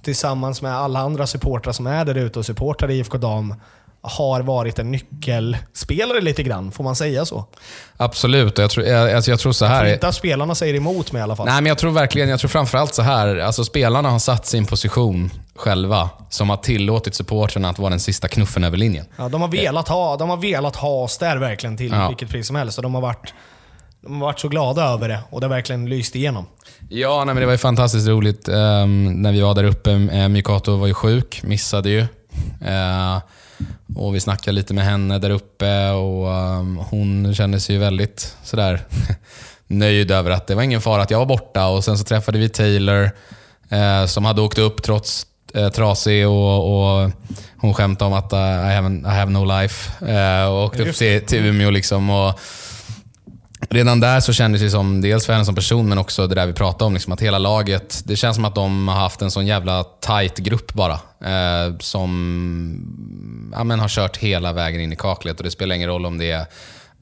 [0.03, 3.55] tillsammans med alla andra supportrar som är där ute och supportar IFK Dam
[4.01, 6.71] har varit en nyckelspelare lite grann.
[6.71, 7.45] Får man säga så?
[7.97, 8.57] Absolut.
[8.57, 9.75] Jag tror, jag, alltså jag tror så här...
[9.75, 11.45] Jag tror inte att spelarna säger emot mig i alla fall.
[11.45, 13.37] Nej, men jag tror verkligen, jag tror framförallt så här.
[13.37, 18.27] Alltså spelarna har satt sin position själva som har tillåtit supportrarna att vara den sista
[18.27, 19.05] knuffen över linjen.
[19.17, 22.07] Ja, de har velat ha, de har velat ha oss där verkligen till ja.
[22.07, 22.77] vilket pris som helst.
[22.77, 23.33] Och de har varit
[24.01, 26.45] de har varit så glada över det och det har verkligen lyst igenom.
[26.89, 29.91] Ja, nej, men det var ju fantastiskt roligt um, när vi var där uppe.
[29.91, 31.99] Uh, Mikato var ju sjuk, missade ju.
[31.99, 33.19] Uh,
[33.95, 38.35] och Vi snackade lite med henne där uppe och um, hon kände sig ju väldigt
[38.43, 38.81] sådär
[39.67, 41.67] nöjd över att det var ingen fara att jag var borta.
[41.67, 43.11] Och Sen så träffade vi Taylor
[43.73, 45.25] uh, som hade åkt upp trots
[45.57, 47.11] uh, trasig och, och
[47.57, 50.05] hon skämtade om att I, have, I have no life.
[50.47, 51.69] och åkte upp till, till Umeå.
[51.69, 52.39] Liksom och,
[53.71, 56.47] redan där så kändes det som, dels för henne som person, men också det där
[56.47, 59.31] vi pratade om, liksom, att hela laget, det känns som att de har haft en
[59.31, 60.99] sån jävla tight grupp bara.
[61.25, 65.89] Eh, som ja, men har kört hela vägen in i kaklet och det spelar ingen
[65.89, 66.45] roll om det är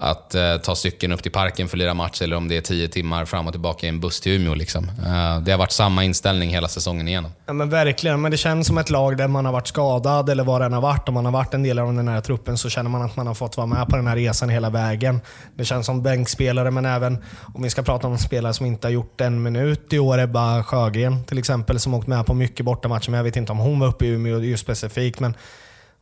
[0.01, 2.61] att eh, ta cykeln upp till parken för att lira match eller om det är
[2.61, 4.55] tio timmar fram och tillbaka i en buss till Umeå.
[4.55, 4.83] Liksom.
[4.83, 7.31] Eh, det har varit samma inställning hela säsongen igenom.
[7.45, 10.43] Ja, men verkligen, men det känns som ett lag där man har varit skadad eller
[10.43, 11.07] vad det än har varit.
[11.07, 13.27] Om man har varit en del av den här truppen så känner man att man
[13.27, 15.21] har fått vara med på den här resan hela vägen.
[15.55, 17.17] Det känns som bänkspelare, men även
[17.53, 20.63] om vi ska prata om spelare som inte har gjort en minut i år, Ebba
[20.63, 23.11] Sjögren till exempel, som åkt med på mycket bortamatcher.
[23.11, 25.19] Men jag vet inte om hon var uppe i Umeå just specifikt.
[25.19, 25.33] Men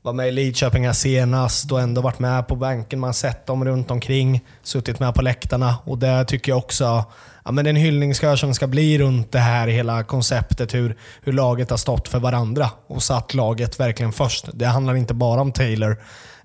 [0.07, 2.99] var med i Lidköping här senast och ändå varit med på bänken.
[2.99, 7.05] Man har sett dem runt omkring, suttit med på läktarna och det tycker jag också
[7.45, 11.69] ja, men en hyllningskör som ska bli runt det här hela konceptet, hur, hur laget
[11.69, 14.45] har stått för varandra och satt laget verkligen först.
[14.53, 15.97] Det handlar inte bara om Taylor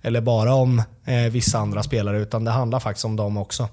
[0.02, 3.68] eller bara om eh, vissa andra spelare, utan det handlar faktiskt om dem också.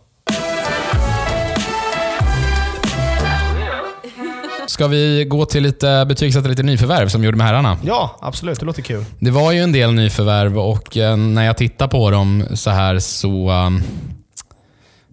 [4.70, 7.78] Ska vi gå till lite, betygsätta lite nyförvärv som vi gjorde med herrarna?
[7.84, 8.60] Ja, absolut.
[8.60, 9.06] Det låter kul.
[9.20, 13.00] Det var ju en del nyförvärv och eh, när jag tittar på dem så här
[13.00, 13.52] så...
[13.52, 13.84] Um,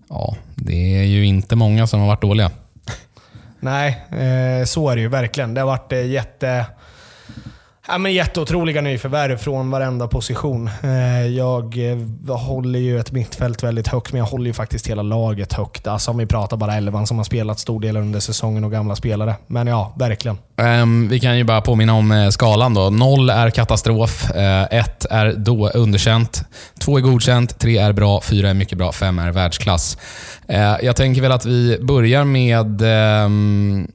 [0.08, 2.50] ja, det är ju inte många som har varit dåliga.
[3.60, 5.54] Nej, eh, så är det ju verkligen.
[5.54, 6.66] Det har varit eh, jätte
[7.88, 10.70] Ja, men jätteotroliga nyförvärv från varenda position.
[10.82, 15.02] Eh, jag eh, håller ju ett mittfält väldigt högt, men jag håller ju faktiskt hela
[15.02, 15.86] laget högt.
[15.86, 18.96] Alltså om vi pratar bara elvan som har spelat stor del under säsongen och gamla
[18.96, 19.34] spelare.
[19.46, 20.38] Men ja, verkligen.
[20.82, 22.74] Um, vi kan ju bara påminna om eh, skalan.
[22.74, 22.90] då.
[22.90, 24.30] Noll är katastrof,
[24.70, 26.44] ett är då underkänt,
[26.80, 29.98] två är godkänt, tre är bra, fyra är mycket bra, fem är världsklass.
[30.82, 32.82] jag tänker väl att vi börjar med
[33.24, 33.88] um,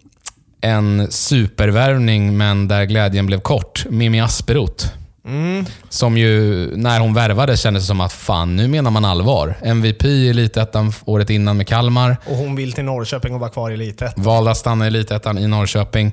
[0.61, 3.85] en supervärvning, men där glädjen blev kort.
[3.89, 4.85] Mimi Asperoth.
[5.25, 5.65] Mm.
[5.89, 9.57] Som ju, när hon värvades kändes det som att fan, nu menar man allvar.
[9.61, 12.17] MVP i Elitettan året innan med Kalmar.
[12.25, 14.23] Och hon vill till Norrköping och vara kvar i Elitettan.
[14.23, 16.11] Valde att stanna i Elitettan i Norrköping.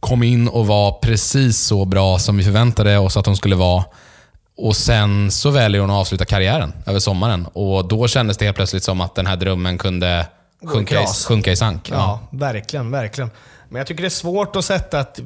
[0.00, 3.84] Kom in och var precis så bra som vi förväntade oss att hon skulle vara.
[4.56, 7.46] Och Sen så väljer hon att avsluta karriären över sommaren.
[7.46, 10.26] Och Då kändes det helt plötsligt som att den här drömmen kunde
[10.66, 11.90] sjunka i, sjunka i sank.
[11.90, 11.96] Ja.
[11.96, 13.30] ja, verkligen, verkligen.
[13.68, 15.20] Men jag tycker det är svårt att sätta ett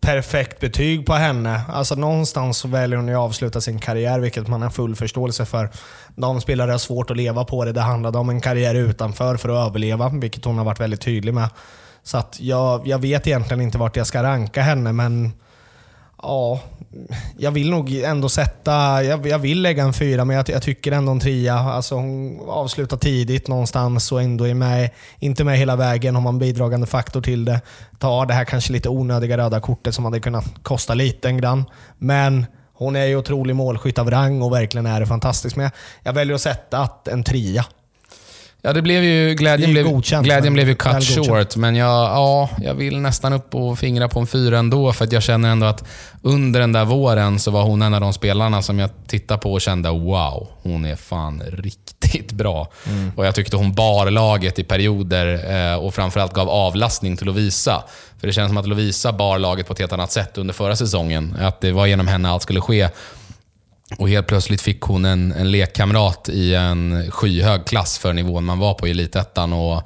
[0.00, 1.60] perfekt betyg på henne.
[1.68, 5.70] Alltså någonstans väljer hon ju att avsluta sin karriär, vilket man har full förståelse för.
[6.16, 7.72] De spelare har svårt att leva på det.
[7.72, 11.34] Det handlade om en karriär utanför för att överleva, vilket hon har varit väldigt tydlig
[11.34, 11.48] med.
[12.02, 15.32] Så att jag, jag vet egentligen inte vart jag ska ranka henne, men
[16.22, 16.60] Ja,
[17.36, 19.04] jag vill nog ändå sätta...
[19.04, 21.54] Jag, jag vill lägga en fyra, men jag, jag, tycker ändå en trea.
[21.54, 26.14] Alltså hon avslutar tidigt någonstans och ändå är med, inte med hela vägen.
[26.14, 27.60] Har man bidragande faktor till det.
[27.98, 31.64] Tar det här kanske lite onödiga röda kortet som hade kunnat kosta lite grann.
[31.98, 35.56] Men hon är ju otrolig målskytt av rang och verkligen är det fantastiskt.
[35.56, 35.70] Men
[36.02, 37.64] jag väljer att sätta en trea.
[38.62, 42.50] Ja, det blev ju, glädjen, blev, godkänt, glädjen blev ju cut short, men jag, ja,
[42.62, 45.66] jag vill nästan upp och fingra på en fyra ändå, för att jag känner ändå
[45.66, 45.84] att
[46.22, 49.52] under den där våren så var hon en av de spelarna som jag tittade på
[49.52, 52.68] och kände wow, hon är fan riktigt bra.
[52.86, 53.12] Mm.
[53.16, 57.84] Och Jag tyckte hon bar laget i perioder eh, och framförallt gav avlastning till Lovisa.
[58.20, 60.76] För det känns som att Lovisa bar laget på ett helt annat sätt under förra
[60.76, 61.36] säsongen.
[61.40, 62.88] Att det var genom henne allt skulle ske.
[63.98, 68.58] Och helt plötsligt fick hon en, en lekkamrat i en skyhög klass för nivån man
[68.58, 69.52] var på i Elitettan.
[69.52, 69.82] Och,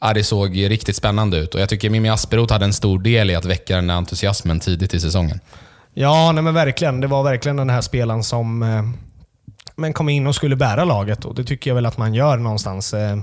[0.00, 1.54] ja, det såg riktigt spännande ut.
[1.54, 4.60] Och Jag tycker Mimmi Asperoth hade en stor del i att väcka den där entusiasmen
[4.60, 5.40] tidigt i säsongen.
[5.94, 7.00] Ja, nej men verkligen.
[7.00, 8.82] Det var verkligen den här spelaren som eh,
[9.76, 12.36] men kom in och skulle bära laget och det tycker jag väl att man gör
[12.36, 12.94] någonstans.
[12.94, 13.16] Eh,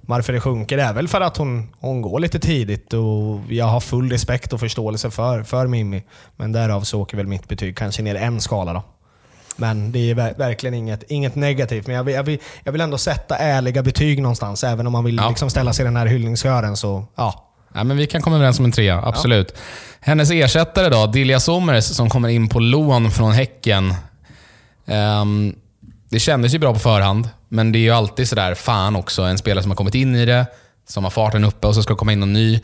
[0.00, 3.80] varför det sjunker är väl för att hon, hon går lite tidigt och jag har
[3.80, 6.02] full respekt och förståelse för, för Mimmi.
[6.36, 8.84] Men därav så åker väl mitt betyg kanske ner en skala då.
[9.56, 11.86] Men det är ver verkligen inget, inget negativt.
[11.86, 14.64] Men jag vill, jag, vill, jag vill ändå sätta ärliga betyg någonstans.
[14.64, 15.28] Även om man vill Ja.
[15.28, 17.46] liksom ställa sig i den här hyllningskören så, ja.
[17.74, 19.54] Ja, men vi kan komma överens om en trea, absolut.
[20.00, 23.94] Hennes ersättare då, Dilja Sommers, som kommer in på lån från Häcken.
[24.86, 25.54] Ehm,
[26.10, 29.38] det kändes ju bra på förhand, men det är ju alltid sådär, fan också, en
[29.38, 30.46] spelare som har kommit in i det,
[30.88, 32.60] som har farten uppe och så ska komma in någon ny.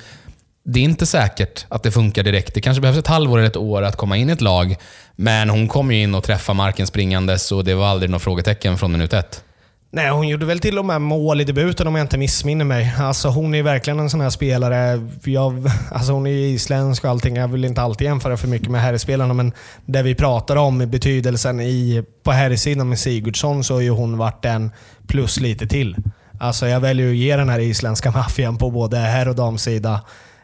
[0.68, 2.54] Det är inte säkert att det funkar direkt.
[2.54, 4.76] Det kanske behövs ett halvår eller ett år att komma in i ett lag,
[5.16, 8.78] men hon kom ju in och träffade marken springandes och det var aldrig några frågetecken
[8.78, 9.42] från minut ett.
[9.90, 12.94] Nej, hon gjorde väl till och med mål i debuten om jag inte missminner mig.
[12.98, 15.08] Alltså, hon är verkligen en sån här spelare.
[15.24, 17.36] Jag, alltså, hon är ju isländsk och allting.
[17.36, 19.52] Jag vill inte alltid jämföra för mycket med herrspelarna, men
[19.84, 24.18] det vi pratar om i betydelsen i, på herrsidan med Sigurdsson så har ju hon
[24.18, 24.70] varit en
[25.08, 25.96] plus lite till.
[26.40, 30.00] Alltså, jag väljer att ge den här isländska maffian på både herr och damsida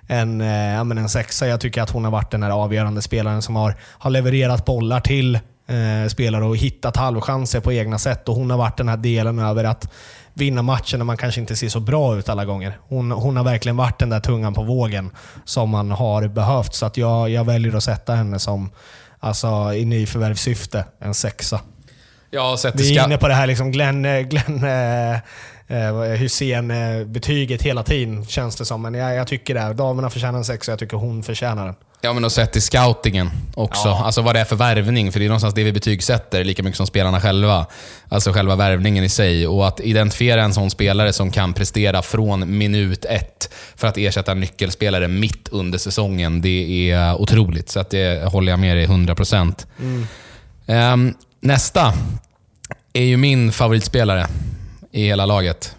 [0.06, 1.46] en, eh, ja, men en sexa.
[1.46, 5.00] Jag tycker att hon har varit den här avgörande spelaren som har, har levererat bollar
[5.00, 8.28] till eh, spelare och hittat halvchanser på egna sätt.
[8.28, 9.92] Och Hon har varit den här delen över att
[10.34, 12.78] vinna matchen när man kanske inte ser så bra ut alla gånger.
[12.88, 15.10] Hon, hon har verkligen varit den där tungan på vågen
[15.44, 16.74] som man har behövt.
[16.74, 18.70] Så att jag, jag väljer att sätta henne som,
[19.20, 21.60] alltså, i nyförvärvssyfte, en sexa.
[22.34, 25.18] Ja, sett Vi är inne på det här liksom Glenn, eh, Glenn eh,
[25.66, 28.82] eh, Hysén-betyget hela tiden, känns det som.
[28.82, 29.74] Men jag, jag tycker det.
[29.74, 31.74] Damerna förtjänar en sexa, jag tycker hon förtjänar den.
[32.04, 33.88] Ja, men och sett till scoutingen också.
[33.88, 34.04] Ja.
[34.04, 35.12] Alltså vad det är för värvning.
[35.12, 37.66] För det är någonstans det vi betygsätter, lika mycket som spelarna själva.
[38.08, 39.46] Alltså själva värvningen i sig.
[39.46, 44.32] Och att identifiera en sån spelare som kan prestera från minut ett för att ersätta
[44.32, 47.68] en nyckelspelare mitt under säsongen, det är otroligt.
[47.68, 49.66] Så att det håller jag med dig 100%.
[50.66, 51.92] Ehm, nästa
[52.92, 54.26] är ju min favoritspelare
[54.92, 55.76] i hela laget.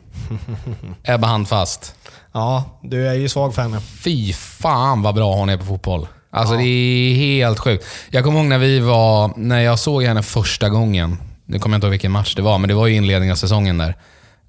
[1.03, 1.95] Ebba Handfast.
[2.31, 3.79] Ja, du är ju svag för henne.
[3.79, 6.07] Fy fan vad bra hon är på fotboll.
[6.31, 7.85] Alltså det är helt sjukt.
[8.09, 11.17] Jag kommer ihåg när vi var, när jag såg henne första gången.
[11.45, 13.37] Nu kommer jag inte ihåg vilken match det var, men det var ju inledningen av
[13.37, 13.95] säsongen där.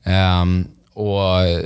[0.04, 1.60] Ehm, och eh,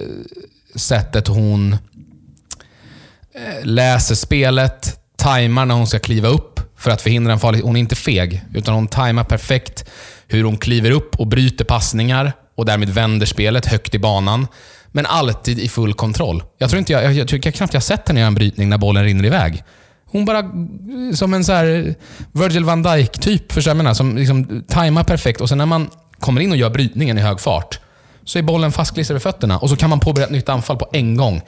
[0.75, 7.41] sättet hon eh, läser spelet, tajmar när hon ska kliva upp för att förhindra en
[7.41, 7.63] farlig...
[7.63, 9.91] Hon är inte feg, utan hon tajmar perfekt
[10.27, 14.47] hur hon kliver upp och bryter passningar och därmed vänder spelet högt i banan.
[14.93, 16.43] Men alltid i full kontroll.
[16.59, 18.69] Jag tror inte jag, jag, jag, jag knappt jag har sett henne göra en brytning
[18.69, 19.63] när bollen rinner iväg.
[20.07, 21.95] Hon bara, eh, som en så här eh,
[22.33, 23.95] Virgil van Dijk-typ, förstår jag menar?
[23.95, 27.41] Som liksom tajmar perfekt och sen när man kommer in och gör brytningen i hög
[27.41, 27.81] fart,
[28.25, 30.89] så är bollen fastklistrad vid fötterna och så kan man påbörja ett nytt anfall på
[30.93, 31.43] en gång.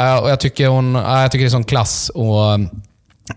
[0.00, 2.08] Uh, och jag, tycker hon, uh, jag tycker det är sån klass.
[2.08, 2.60] Och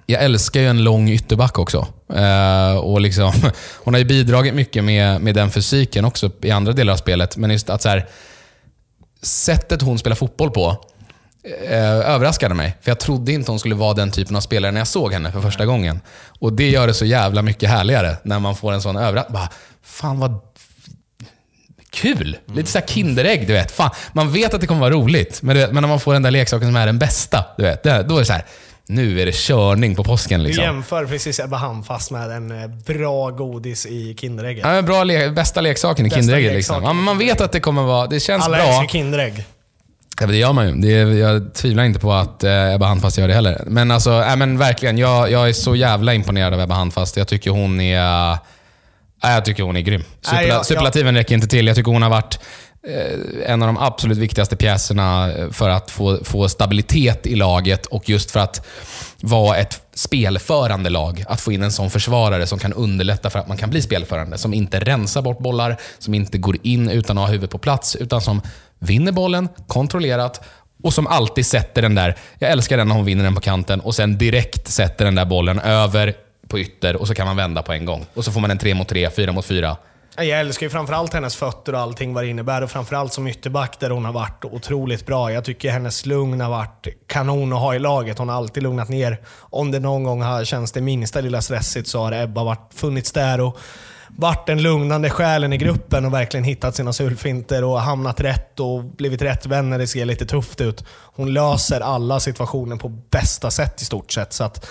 [0.05, 1.87] jag älskar ju en lång ytterback också.
[2.13, 3.33] Eh, och liksom,
[3.83, 7.37] hon har ju bidragit mycket med, med den fysiken också i andra delar av spelet.
[7.37, 8.07] Men just att så här,
[9.21, 10.85] sättet hon spelar fotboll på
[11.69, 12.77] eh, överraskade mig.
[12.81, 15.31] För jag trodde inte hon skulle vara den typen av spelare när jag såg henne
[15.31, 16.01] för första gången.
[16.39, 19.37] Och det gör det så jävla mycket härligare när man får en sån överraskning.
[19.83, 20.39] Fan vad
[21.89, 22.37] kul!
[22.45, 23.71] Lite såhär Kinderägg, du vet.
[23.71, 26.13] Fan, man vet att det kommer vara roligt, men, du vet, men när man får
[26.13, 28.45] den där leksaken som är den bästa, du vet, då är det så här
[28.89, 30.39] nu är det körning på påsken.
[30.39, 30.63] Du Liksom.
[30.63, 34.65] jämför precis Ebba Handfast med en eh, bra godis i Kinderägget.
[34.67, 36.53] Ja, bra le- bästa leksaken i Bästa Kinderägget.
[36.53, 36.83] Liksom.
[36.83, 38.07] Ja, man vet att det kommer vara...
[38.07, 38.65] Det känns Alla bra.
[38.65, 39.43] älskar Kinderägg.
[40.21, 40.75] Ja, det gör man ju.
[40.75, 43.63] Det jag tvivlar inte på att eh, Ebba Handfast gör det heller.
[43.67, 44.97] Men alltså, äh, men verkligen.
[44.97, 47.17] Jag, jag är så jävla imponerad av Ebba Handfast.
[47.17, 48.31] Jag tycker hon är...
[48.33, 48.37] Äh,
[49.21, 50.03] jag tycker hon är grym.
[50.21, 51.67] Superla- Superlativen räcker inte till.
[51.67, 52.39] Jag tycker hon har varit
[52.87, 57.85] Eh, en av de absolut viktigaste pjäserna eh, för att få, få stabilitet i laget
[57.85, 58.65] och just för att
[59.21, 61.23] vara ett spelförande lag.
[61.27, 64.37] Att få in en sån försvarare som kan underlätta för att man kan bli spelförande.
[64.37, 67.95] Som inte rensar bort bollar, som inte går in utan att ha huvudet på plats,
[67.95, 68.41] utan som
[68.79, 70.41] vinner bollen kontrollerat
[70.83, 73.79] och som alltid sätter den där, jag älskar den när hon vinner den på kanten
[73.79, 76.13] och sen direkt sätter den där bollen över
[76.47, 78.05] på ytter och så kan man vända på en gång.
[78.13, 79.77] Och så får man en 3 mot 3, 4 mot 4.
[80.23, 82.61] Jag älskar ju framförallt hennes fötter och allting vad det innebär.
[82.61, 85.31] Och framförallt som ytterback där hon har varit otroligt bra.
[85.31, 88.17] Jag tycker hennes lugn har varit kanon att ha i laget.
[88.17, 89.21] Hon har alltid lugnat ner.
[89.39, 93.11] Om det någon gång har känts det minsta lilla stressigt så har Ebba varit, funnits
[93.11, 93.59] där och
[94.17, 98.83] varit den lugnande själen i gruppen och verkligen hittat sina sulfinter och hamnat rätt och
[98.83, 100.83] blivit rätt vän när det ser lite tufft ut.
[100.89, 104.33] Hon löser alla situationer på bästa sätt i stort sett.
[104.33, 104.67] Så att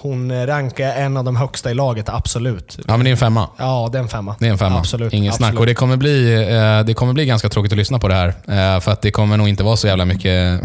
[0.00, 2.78] hon rankar en av de högsta i laget, absolut.
[2.86, 3.48] Ja, men det är en femma.
[3.56, 4.36] Ja, det är en femma.
[4.38, 4.78] Det är en femma.
[4.78, 5.12] Absolut.
[5.12, 5.50] Ingen absolut.
[5.50, 5.60] snack.
[5.60, 8.28] Och det kommer, bli, eh, det kommer bli ganska tråkigt att lyssna på det här.
[8.28, 10.60] Eh, för att det kommer nog inte vara så jävla mycket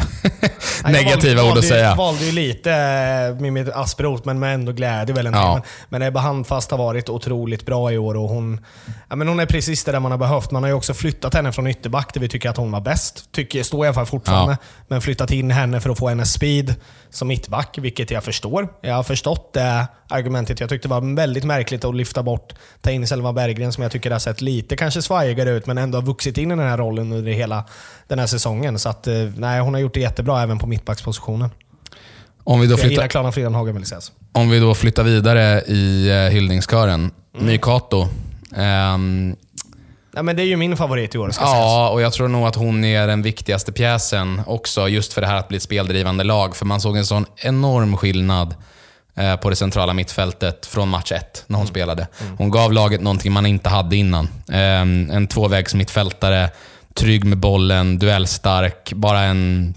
[0.85, 1.83] negativa valde, ord att säga.
[1.89, 5.15] Jag valde ju lite eh, med mitt asperot, men med ändå glädje.
[5.15, 5.39] Väl ändå.
[5.39, 5.53] Ja.
[5.53, 8.59] Men, men Ebba Handfast har varit otroligt bra i år och hon,
[9.13, 10.51] ja, men hon är precis det där man har behövt.
[10.51, 13.31] Man har ju också flyttat henne från ytterback där vi tycker att hon var bäst.
[13.31, 14.57] Tycker, står jag för fortfarande.
[14.87, 16.75] Men flyttat in henne för att få hennes speed
[17.09, 18.67] som mittback, vilket jag förstår.
[18.81, 20.59] Jag har förstått det argumentet.
[20.59, 23.91] Jag tyckte det var väldigt märkligt att lyfta bort, ta in Selma Berggren som jag
[23.91, 26.77] tycker har sett lite kanske svajigare ut, men ändå har vuxit in i den här
[26.77, 27.63] rollen under hela
[28.07, 28.79] den här säsongen.
[28.79, 31.49] Så att, eh, nej, hon har gjort det jättebra även på mittbackspositionen.
[32.43, 34.11] Om vi, då Jag gillar flyttar, Klara Fridenhagen vill sägas.
[34.31, 37.11] om vi då flyttar vidare i eh, hyllningskören.
[37.35, 37.45] Mm.
[37.45, 38.07] Mykato.
[38.55, 39.35] Ehm,
[40.15, 41.57] Nej, men det är ju min favorit i år ska sägas.
[41.57, 45.27] Ja, och jag tror nog att hon är den viktigaste pjäsen också, just för det
[45.27, 46.55] här att bli ett speldrivande lag.
[46.55, 48.55] För man såg en sån enorm skillnad
[49.15, 52.07] eh, på det centrala mittfältet från match ett, när hon spelade.
[52.37, 54.29] Hon gav laget någonting man inte hade innan.
[54.49, 54.81] Eh,
[55.15, 56.49] en tvåvägs mittfältare,
[56.93, 59.73] trygg med bollen, duellstark, bara en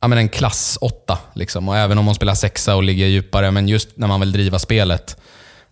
[0.00, 1.18] ja, men en klass åtta.
[1.34, 1.68] Liksom.
[1.68, 4.58] Och även om hon spelar sexa och ligger djupare, men just när man vill driva
[4.58, 5.16] spelet.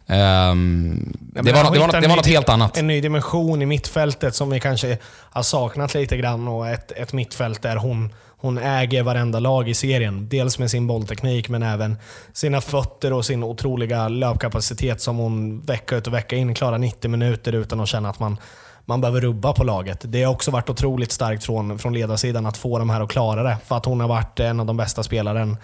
[0.06, 2.76] Ehm, Ja, det, var, hon det, var, hittar det var något helt annat.
[2.76, 4.98] En ny dimension i mittfältet som vi kanske
[5.30, 6.48] har saknat lite grann.
[6.48, 10.28] Och ett, ett mittfält där hon, hon äger varenda lag i serien.
[10.28, 11.96] Dels med sin bollteknik, men även
[12.32, 17.10] sina fötter och sin otroliga löpkapacitet som hon vecka ut och vecka in klarar 90
[17.10, 18.36] minuter utan att känna att man,
[18.84, 20.00] man behöver rubba på laget.
[20.04, 23.42] Det har också varit otroligt starkt från, från ledarsidan att få de här att klara
[23.42, 23.56] det.
[23.66, 25.56] För att hon har varit en av de bästa spelaren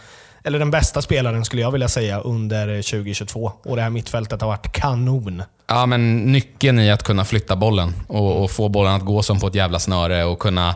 [0.44, 3.52] eller den bästa spelaren skulle jag vilja säga under 2022.
[3.64, 5.42] Och det här mittfältet har varit kanon.
[5.66, 9.40] Ja, men nyckeln i att kunna flytta bollen och, och få bollen att gå som
[9.40, 10.74] på ett jävla snöre och kunna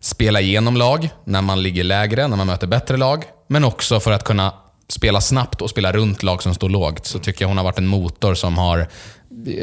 [0.00, 3.24] spela igenom lag när man ligger lägre, när man möter bättre lag.
[3.46, 4.52] Men också för att kunna
[4.88, 7.06] spela snabbt och spela runt lag som står lågt.
[7.06, 8.88] Så tycker jag hon har varit en motor som, har,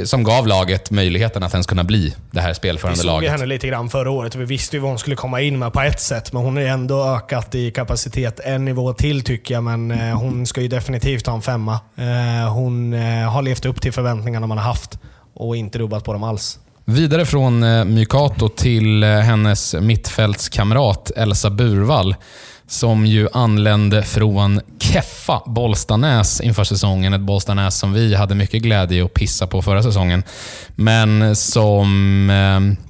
[0.05, 3.31] som gav laget möjligheten att ens kunna bli det här Vi spelförande såg ju laget.
[3.31, 5.73] henne lite grann förra året och vi visste ju vad hon skulle komma in med
[5.73, 6.33] på ett sätt.
[6.33, 9.63] Men hon har ju ändå ökat i kapacitet en nivå till tycker jag.
[9.63, 11.79] Men eh, hon ska ju definitivt ha en femma.
[11.95, 14.99] Eh, hon eh, har levt upp till förväntningarna man har haft
[15.33, 16.59] och inte rubbat på dem alls.
[16.85, 17.59] Vidare från
[17.93, 22.15] Mykato till hennes mittfältskamrat Elsa Burvall
[22.73, 27.13] som ju anlände från Keffa, Bollstanäs, inför säsongen.
[27.13, 30.23] Ett Bollstanäs som vi hade mycket glädje att pissa på förra säsongen.
[30.75, 32.85] Men som eh,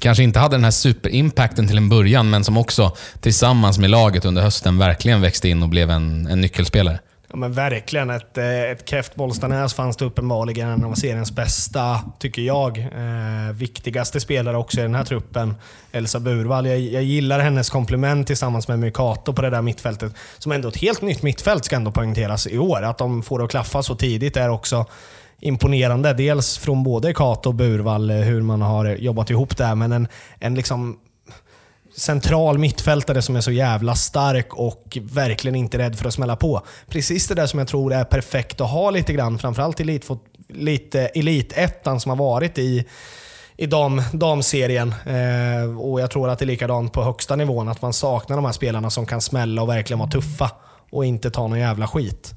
[0.00, 4.24] kanske inte hade den här superimpacten till en början, men som också tillsammans med laget
[4.24, 6.98] under hösten verkligen växte in och blev en, en nyckelspelare.
[7.34, 8.10] Ja, men verkligen.
[8.10, 12.78] Ett, eh, ett kräft Bollstanäs fanns det uppenbarligen en av seriens bästa, tycker jag.
[12.78, 15.54] Eh, viktigaste spelare också i den här truppen.
[15.92, 16.66] Elsa Burvall.
[16.66, 20.12] Jag, jag gillar hennes komplement tillsammans med Mykato på det där mittfältet.
[20.38, 22.82] Som ändå ett helt nytt mittfält ska ändå poängteras i år.
[22.82, 24.86] Att de får det att klaffa så tidigt är också
[25.40, 26.12] imponerande.
[26.12, 29.74] Dels från både Kato och Burvall, eh, hur man har jobbat ihop det.
[29.74, 30.98] Men en, en liksom
[31.96, 36.62] central mittfältare som är så jävla stark och verkligen inte rädd för att smälla på.
[36.88, 41.00] Precis det där som jag tror är perfekt att ha lite grann, framförallt elitfot, lite
[41.06, 42.84] elitettan som har varit i,
[43.56, 44.94] i dam, damserien.
[45.06, 48.44] Eh, och Jag tror att det är likadant på högsta nivån, att man saknar de
[48.44, 50.50] här spelarna som kan smälla och verkligen vara tuffa
[50.90, 52.34] och inte ta någon jävla skit.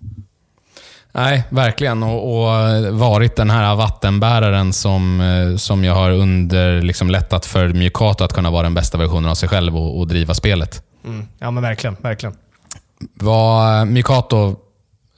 [1.18, 2.04] Nej, verkligen.
[2.04, 2.48] Och, och
[2.94, 8.34] varit den här vattenbäraren som, eh, som jag har under, liksom lättat för Mjukato att
[8.34, 10.84] kunna vara den bästa versionen av sig själv och, och driva spelet.
[11.06, 11.28] Mm.
[11.40, 12.36] Ja men verkligen, verkligen.
[13.14, 14.56] Var, Mjukato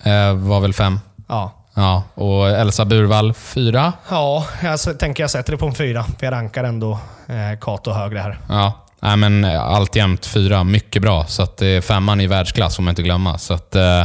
[0.03, 0.99] eh, var väl fem?
[1.27, 1.51] Ja.
[1.73, 3.93] Ja, och Elsa Burvall fyra?
[4.09, 6.03] Ja, jag s- tänker jag sätter det på en fyra.
[6.03, 6.91] För jag rankar ändå
[7.27, 8.39] eh, Kato högre här.
[8.49, 8.73] Ja.
[8.99, 10.63] Nej, men eh, alltjämt fyra.
[10.63, 11.25] Mycket bra.
[11.25, 13.37] Så att eh, femman i världsklass får man inte glömma.
[13.37, 14.03] Så att, eh,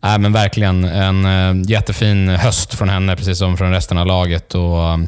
[0.00, 4.54] nej, men verkligen en eh, jättefin höst från henne, precis som från resten av laget.
[4.54, 4.98] Och eh,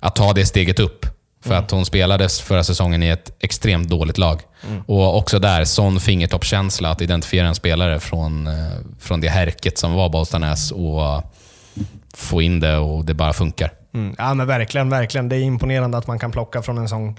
[0.00, 1.06] Att ta det steget upp.
[1.44, 4.40] För att hon spelades förra säsongen i ett extremt dåligt lag.
[4.86, 8.54] Och också där, sån fingertoppskänsla att identifiera en spelare från, eh,
[9.00, 11.22] från det härket som var Bollstanäs och
[12.14, 13.72] få in det och det bara funkar.
[13.94, 14.14] Mm.
[14.18, 15.28] Ja men verkligen, verkligen.
[15.28, 17.16] Det är imponerande att man kan plocka från en sån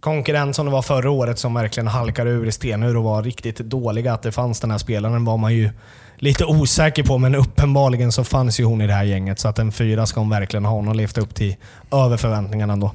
[0.00, 3.58] konkurrent som det var förra året som verkligen halkar ur i stenur och var riktigt
[3.58, 4.12] dåliga.
[4.12, 5.70] Att det fanns den här spelaren var man ju
[6.16, 9.38] lite osäker på, men uppenbarligen så fanns ju hon i det här gänget.
[9.38, 10.72] Så att en fyra ska hon verkligen ha.
[10.72, 11.56] Hon har levt upp till
[11.92, 12.92] över förväntningarna ändå.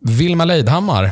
[0.00, 1.10] Vilma Leidhammar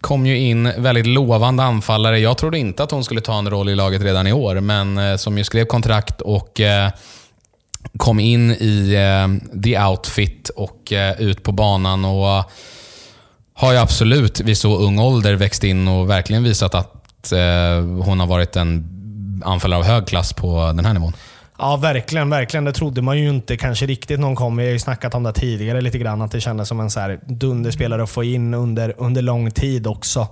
[0.00, 2.18] kom ju in väldigt lovande anfallare.
[2.18, 4.98] Jag trodde inte att hon skulle ta en roll i laget redan i år, men
[4.98, 6.90] eh, som ju skrev kontrakt och eh,
[7.96, 12.44] kom in i eh, the outfit och ut på banan och
[13.54, 16.98] har ju absolut vid så ung ålder växt in och verkligen visat att
[18.04, 19.01] hon har varit en
[19.44, 21.12] anfallare av hög klass på den här nivån.
[21.58, 22.30] Ja, verkligen.
[22.30, 22.64] verkligen.
[22.64, 24.56] Det trodde man ju inte kanske riktigt någon kom.
[24.56, 27.00] Vi har ju snackat om det tidigare lite grann, att det kändes som en så
[27.00, 30.28] här dunderspelare att få in under, under lång tid också.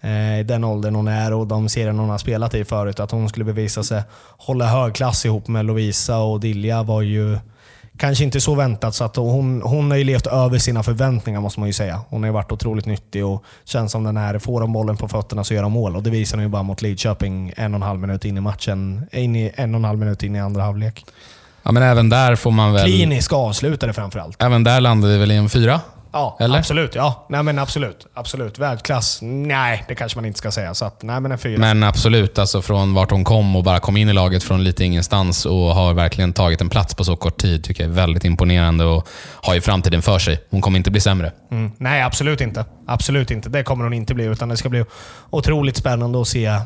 [0.00, 3.00] Eh, I den åldern hon är och de serien hon har spelat i förut.
[3.00, 4.02] Att hon skulle bevisa sig
[4.38, 7.38] hålla hög klass ihop med Lovisa och Dilja var ju
[7.96, 8.94] kanske inte så väntat.
[8.94, 12.00] Så att hon, hon har ju levt över sina förväntningar måste man ju säga.
[12.08, 15.08] Hon har ju varit otroligt nyttig och känns som den här, får de bollen på
[15.08, 15.96] fötterna så gör de mål.
[15.96, 18.40] Och det visar hon ju bara mot Lidköping en och en halv minut in i
[18.40, 19.06] matchen.
[19.12, 21.04] In i, en och en halv minut in i andra halvlek.
[21.62, 22.86] Ja, men även där får man väl...
[22.86, 24.42] Klinisk avslutare framförallt.
[24.42, 25.80] Även där landade vi väl i en fyra?
[26.12, 26.58] Ja, Eller?
[26.58, 26.94] absolut.
[26.94, 27.26] Ja.
[27.28, 28.06] Nej, men absolut.
[28.14, 28.58] absolut.
[28.58, 29.18] Världsklass?
[29.22, 30.74] Nej, det kanske man inte ska säga.
[30.74, 31.58] Så att, nej, men en fyra.
[31.58, 34.84] Men absolut, alltså från vart hon kom och bara kom in i laget från lite
[34.84, 38.24] ingenstans och har verkligen tagit en plats på så kort tid tycker jag är väldigt
[38.24, 40.44] imponerande och har ju framtiden för sig.
[40.50, 41.32] Hon kommer inte bli sämre.
[41.50, 41.72] Mm.
[41.78, 42.64] Nej, absolut inte.
[42.86, 43.48] Absolut inte.
[43.48, 44.24] Det kommer hon inte bli.
[44.24, 44.84] Utan det ska bli
[45.30, 46.62] otroligt spännande att se eh,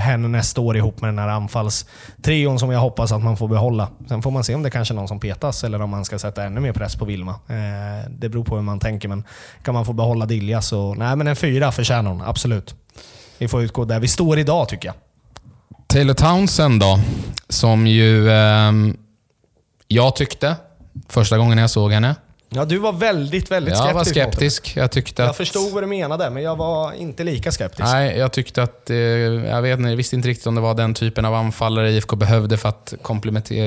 [0.00, 3.88] henne nästa år ihop med den här anfallstrion som jag hoppas att man får behålla.
[4.08, 6.18] Sen får man se om det kanske är någon som petas eller om man ska
[6.18, 7.30] sätta ännu mer press på Vilma.
[7.30, 9.24] Eh, det beror på hur man tänker, men
[9.62, 10.94] kan man få behålla Dilja så...
[10.94, 12.22] Nej, men en fyra förtjänar hon.
[12.22, 12.74] Absolut.
[13.38, 14.94] Vi får utgå där vi står idag tycker jag.
[15.86, 17.00] Taylor Townsend då,
[17.48, 18.96] som ju ehm,
[19.88, 20.56] jag tyckte
[21.08, 22.14] första gången jag såg henne.
[22.50, 24.16] Ja, du var väldigt, väldigt Jag skeptisk.
[24.16, 24.76] var mot skeptisk.
[24.76, 25.28] Jag tyckte att...
[25.28, 27.84] Jag förstod vad du menade, men jag var inte lika skeptisk.
[27.84, 28.90] Nej, jag tyckte att...
[28.90, 32.16] Eh, jag vet jag visste inte riktigt om det var den typen av anfallare IFK
[32.16, 32.94] behövde för att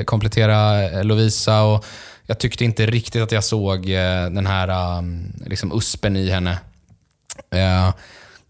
[0.04, 1.62] komplettera eh, Lovisa.
[1.62, 1.84] Och
[2.26, 6.58] jag tyckte inte riktigt att jag såg eh, den här um, liksom uspen i henne.
[7.50, 7.90] Eh,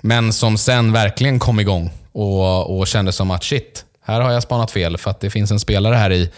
[0.01, 4.43] men som sen verkligen kom igång och, och kände som att shit, här har jag
[4.43, 6.31] spanat fel för att det finns en spelare här i.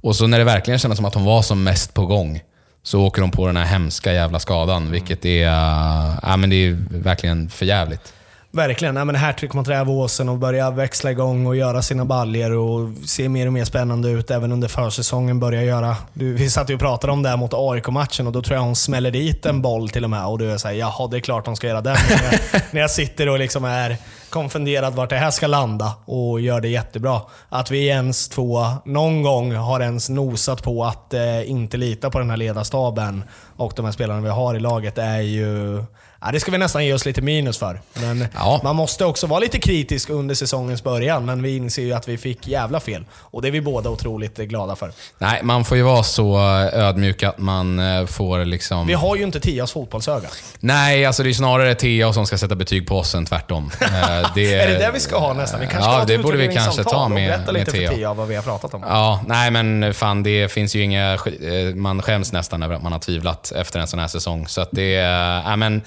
[0.00, 2.40] Och så när det verkligen kändes som att hon var som mest på gång
[2.82, 6.56] så åker hon på den här hemska jävla skadan, vilket är, äh, ja, men det
[6.56, 8.12] är verkligen för jävligt.
[8.50, 8.94] Verkligen.
[8.94, 13.28] Nej, men hattrick mot Rävåsen och börja växla igång och göra sina baljer och se
[13.28, 14.30] mer och mer spännande ut.
[14.30, 15.96] Även under försäsongen Börjar göra...
[16.12, 18.62] Du, vi satt ju och pratade om det här mot AIK-matchen och då tror jag
[18.62, 20.26] hon smäller dit en boll till och med.
[20.26, 21.96] Och du är såhär, jaha det är klart hon ska göra den.
[22.10, 23.96] när, jag, när jag sitter och liksom är
[24.30, 27.20] konfunderad vart det här ska landa och gör det jättebra.
[27.48, 32.18] Att vi ens två någon gång har ens nosat på att eh, inte lita på
[32.18, 33.24] den här ledarstaben
[33.56, 35.84] och de här spelarna vi har i laget är ju...
[36.20, 37.80] Ja, det ska vi nästan ge oss lite minus för.
[37.94, 38.60] Men Ja.
[38.64, 42.18] man måste också vara lite kritisk under säsongens början, men vi inser ju att vi
[42.18, 43.04] fick jävla fel.
[43.12, 44.92] Och det är vi båda otroligt glada för.
[45.18, 46.38] Nej, man får ju vara så
[46.72, 48.86] ödmjuk att man eh, får liksom...
[48.86, 50.28] Vi har ju inte Tias fotbollsöga.
[50.60, 53.70] Nej, alltså det är snarare Theo som ska sätta betyg på oss än tvärtom.
[53.80, 53.88] Eh,
[54.34, 55.60] Det, Är det det vi ska ha nästan?
[55.60, 57.94] Vi kanske ja, det borde vi kanske ta med, Berätta med lite för.
[57.96, 58.82] Tia vad vi har pratat om.
[58.88, 61.14] Ja, nej men fan det finns ju inga...
[61.14, 64.48] eh, Man skäms nästan över att man har tvivlat efter en sån här säsong.
[64.48, 65.42] Så att det är...
[65.50, 65.82] Ja, men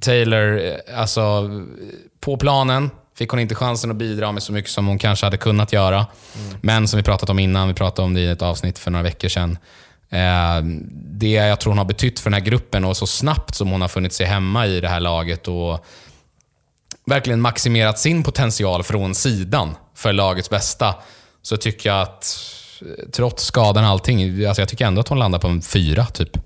[0.00, 1.50] Taylor, eh, alltså
[2.20, 5.36] på planen fick hon inte chansen att bidra med så mycket som hon kanske hade
[5.36, 6.06] kunnat göra.
[6.60, 9.02] Men som vi pratat om innan, vi pratade om det i ett avsnitt för några
[9.02, 9.58] veckor sedan.
[10.10, 13.70] Eh, det jag tror hon har betytt för den här gruppen och så snabbt som
[13.70, 15.86] hon har funnit sig hemma i det här laget och
[17.06, 20.94] verkligen maximerat sin potential från sidan för lagets bästa,
[21.42, 22.38] så tycker jag att
[22.80, 26.06] eh, trots skadan och allting, alltså jag tycker ändå att hon landar på en fyra
[26.06, 26.38] typ.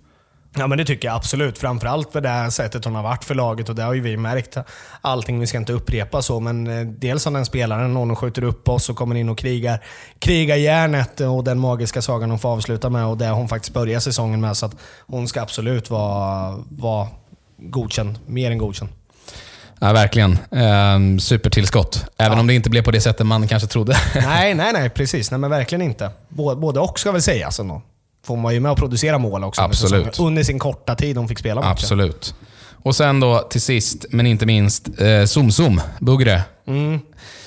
[0.56, 1.58] Ja men det tycker jag absolut.
[1.58, 4.16] Framförallt för det här sättet hon har varit för laget och det har ju vi
[4.16, 4.56] märkt.
[5.00, 8.68] Allting, vi ska inte upprepa så, men eh, dels som den spelaren, någon skjuter upp
[8.68, 9.84] oss och kommer in och krigar,
[10.18, 14.00] krigar järnet och den magiska sagan hon får avsluta med och det hon faktiskt börjar
[14.00, 14.56] säsongen med.
[14.56, 14.76] Så att
[15.06, 17.08] hon ska absolut vara, vara
[17.56, 18.18] godkänd.
[18.26, 18.90] Mer än godkänd.
[19.78, 20.38] Ja, verkligen.
[20.50, 22.04] Ehm, supertillskott.
[22.16, 23.96] Även om det inte blev på det sättet man kanske trodde.
[24.14, 24.90] nej, nej, nej.
[24.90, 25.30] Precis.
[25.30, 26.10] Nej, men verkligen inte.
[26.28, 27.82] Både, både och ska väl sägas ändå.
[28.26, 30.18] Får man ju med och producera mål också Absolut.
[30.18, 31.72] Under sin korta tid hon fick spela matchen.
[31.72, 32.34] Absolut.
[32.82, 36.42] Och sen då till sist, men inte minst, eh, Zoom, Bugre.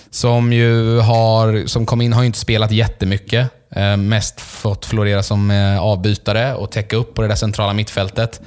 [0.10, 3.50] Som ju har, som kom in, har ju inte spelat jättemycket.
[3.76, 8.42] Eh, mest fått florera som eh, avbytare och täcka upp på det där centrala mittfältet.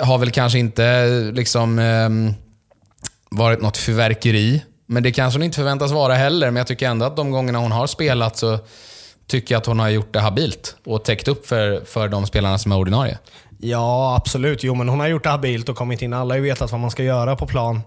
[0.00, 2.34] Har väl kanske inte liksom ehm,
[3.30, 4.62] varit något fyrverkeri.
[4.86, 6.46] Men det kanske hon inte förväntas vara heller.
[6.50, 8.58] Men jag tycker ändå att de gångerna hon har spelat så
[9.26, 12.58] tycker jag att hon har gjort det habilt och täckt upp för, för de spelarna
[12.58, 13.18] som är ordinarie.
[13.58, 14.64] Ja, absolut.
[14.64, 16.12] Jo, men hon har gjort det habilt och kommit in.
[16.12, 17.80] Alla har ju vetat vad man ska göra på plan.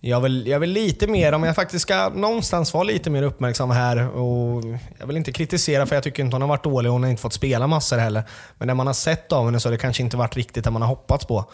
[0.00, 3.70] Jag vill, jag vill lite mer, om jag faktiskt ska någonstans vara lite mer uppmärksam
[3.70, 4.08] här.
[4.16, 4.64] Och
[4.98, 6.90] jag vill inte kritisera för jag tycker inte hon har varit dålig.
[6.90, 8.22] Hon har inte fått spela massor heller.
[8.58, 10.70] Men det man har sett av henne så har det kanske inte varit riktigt det
[10.70, 11.50] man har hoppats på.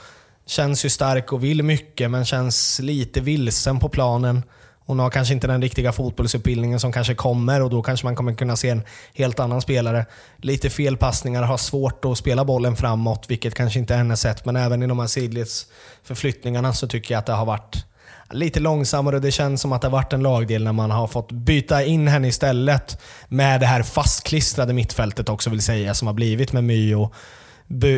[0.47, 4.43] Känns ju stark och vill mycket, men känns lite vilsen på planen.
[4.91, 8.35] Hon har kanske inte den riktiga fotbollsutbildningen som kanske kommer och då kanske man kommer
[8.35, 8.83] kunna se en
[9.15, 10.07] helt annan spelare.
[10.37, 14.45] Lite felpassningar, har svårt att spela bollen framåt, vilket kanske inte är hennes sätt.
[14.45, 17.85] Men även i de här sidledsförflyttningarna så tycker jag att det har varit
[18.31, 21.07] lite långsammare och det känns som att det har varit en lagdel när man har
[21.07, 26.15] fått byta in henne istället med det här fastklistrade mittfältet också vill säga, som har
[26.15, 27.15] blivit med My och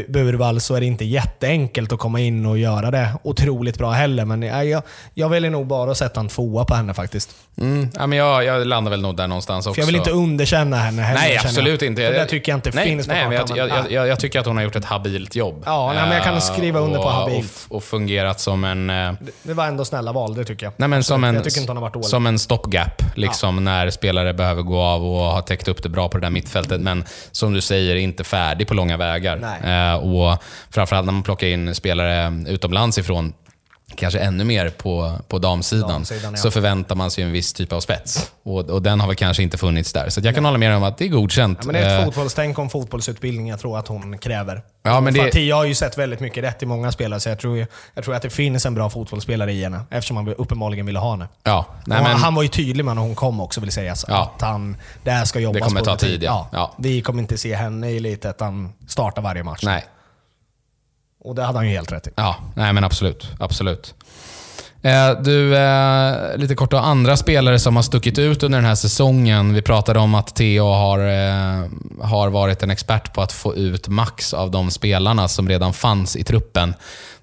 [0.08, 4.24] Burvall så är det inte jätteenkelt att komma in och göra det otroligt bra heller.
[4.24, 4.82] Men jag,
[5.14, 7.30] jag väljer nog bara att sätta en tvåa på henne faktiskt.
[7.60, 9.74] Mm, ja, men jag, jag landar väl nog där någonstans också.
[9.74, 11.20] För jag vill inte underkänna henne heller.
[11.20, 12.10] Nej, absolut inte.
[12.10, 13.56] Det tycker jag inte nej, finns på nej, kartan.
[13.56, 15.62] jag, jag, jag, jag, tycker att hon har gjort ett habilt jobb.
[15.66, 17.66] Ja, nej, men jag kan Eh, skriva under på habilt.
[17.68, 18.90] Och, och fungerat som en...
[18.90, 20.72] eh, det var ändå snälla val, det tycker jag.
[20.76, 22.06] Nej, men som en, jag tycker inte hon har varit dålig.
[22.06, 26.08] som en stopgap, liksom, när spelare behöver gå av och har täckt upp det bra
[26.08, 26.80] på det där mittfältet.
[26.80, 29.58] Men som du säger, inte färdig på långa vägar.
[29.62, 29.92] Nej.
[29.92, 33.32] Eh, och framförallt när man plockar in spelare utomlands ifrån,
[33.96, 36.36] kanske ännu mer på, på damsidan, Damsidan, ja.
[36.36, 38.32] så förväntar man sig en viss typ av spets.
[38.42, 40.08] Och, och den har väl kanske inte funnits där.
[40.08, 41.58] Så jag kan hålla med om att det är godkänt.
[41.60, 44.62] Ja, men det är ett Eh, fotbollstänk om fotbollsutbildning jag tror att hon kräver.
[44.82, 47.38] Ja, men det- Fatih har ju sett väldigt mycket rätt i många spelare, så jag
[47.38, 49.80] tror, jag tror att det finns en bra fotbollsspelare i henne.
[49.90, 51.28] Eftersom man uppenbarligen ville ha henne.
[51.42, 54.04] ja, nej, men, Han var ju tydlig med när hon kom också, vill sägas.
[54.08, 54.32] Ja.
[54.36, 56.74] Att han, det här ska jobbas Det kommer på ta under tid, ja.
[56.78, 59.60] Vi kommer inte se henne i Elitettan starta varje match.
[59.62, 59.84] nej.
[61.24, 62.10] Och det hade han ju helt rätt i.
[62.16, 63.28] Ja, nej men absolut.
[63.40, 63.94] absolut.
[64.82, 68.74] Eh, Du, eh, lite kort då, andra spelare som har stuckit ut under den här
[68.74, 69.54] säsongen.
[69.54, 71.68] Vi pratade om att Theo har, eh,
[72.02, 76.16] har varit en expert på att få ut max av de spelarna som redan fanns
[76.16, 76.74] i truppen.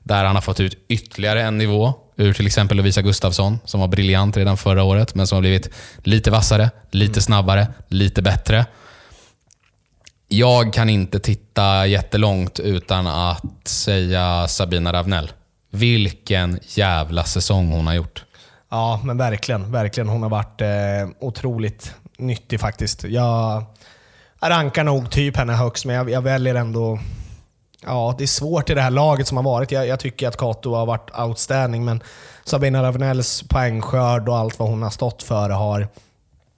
[0.03, 3.87] Där han har fått ut ytterligare en nivå ur till exempel Lovisa Gustafsson, som var
[3.87, 5.69] briljant redan förra året, men som har blivit
[6.03, 8.65] lite vassare, lite snabbare, lite bättre.
[10.31, 15.31] Jag kan inte titta jättelångt utan att säga Sabina Ravnell.
[15.71, 18.23] Vilken jävla säsong hon har gjort.
[18.69, 19.71] Ja, men verkligen.
[19.71, 20.09] verkligen.
[20.09, 20.67] Hon har varit eh,
[21.19, 23.03] otroligt nyttig faktiskt.
[23.03, 23.63] Jag
[24.39, 26.99] rankar nog typ henne högst, men jag, jag väljer ändå...
[27.85, 29.71] Ja, det är svårt i det här laget som har varit.
[29.71, 32.03] Jag, jag tycker att Kato har varit outstanding, men
[32.43, 35.87] Sabina Ravnells poängskörd och allt vad hon har stått för har...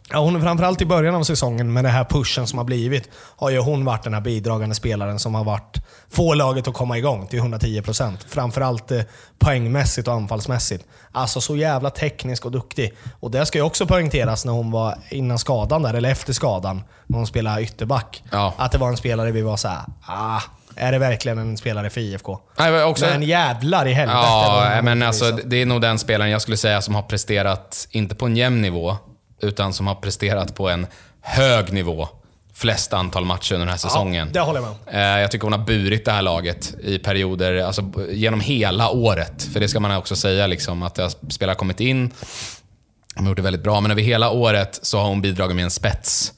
[0.10, 3.50] Ja, hon, framförallt i början av säsongen med den här pushen som har blivit, har
[3.50, 5.78] ju hon varit den här bidragande spelaren som har varit
[6.10, 8.18] få laget att komma igång till 110%.
[8.28, 9.02] Framförallt eh,
[9.40, 10.86] poängmässigt och anfallsmässigt.
[11.12, 12.94] Alltså så jävla teknisk och duktig.
[13.20, 16.84] Och det ska ju också poängteras när hon var innan skadan, där, eller efter skadan,
[17.08, 18.24] när hon spelade ytterback.
[18.32, 18.54] Ja.
[18.58, 20.42] Att det var en spelare vi var så här, ah,
[20.76, 22.40] är det verkligen en spelare för IFK?
[22.58, 24.20] Nej, också, Men jävlar i helvete.
[24.20, 25.50] ja, men alltså, bevisat.
[25.50, 28.62] det är nog den spelaren jag skulle säga som har presterat, inte på en jämn
[28.62, 28.98] nivå,
[29.42, 30.88] utan som har presterat på en
[31.22, 32.08] hög nivå
[32.54, 34.28] flest antal matcher under den här säsongen.
[34.28, 34.94] Ja, det håller jag med om.
[35.18, 39.44] Eh, Jag tycker hon har burit det här laget i perioder, alltså genom hela året.
[39.54, 42.12] För det ska man också säga, liksom, att det har spelare kommit in,
[43.16, 45.64] de har gjort det väldigt bra, men över hela året så har hon bidragit med
[45.66, 46.34] en spets.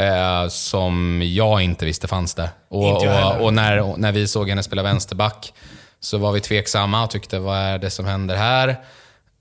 [0.00, 2.48] Eh, som jag inte visste fanns där.
[2.68, 3.38] Och, Inte jag heller.
[3.38, 5.52] och, och när, när vi såg henne spela vänsterback
[6.00, 8.68] så var vi tveksamma och tyckte, vad är det som händer här?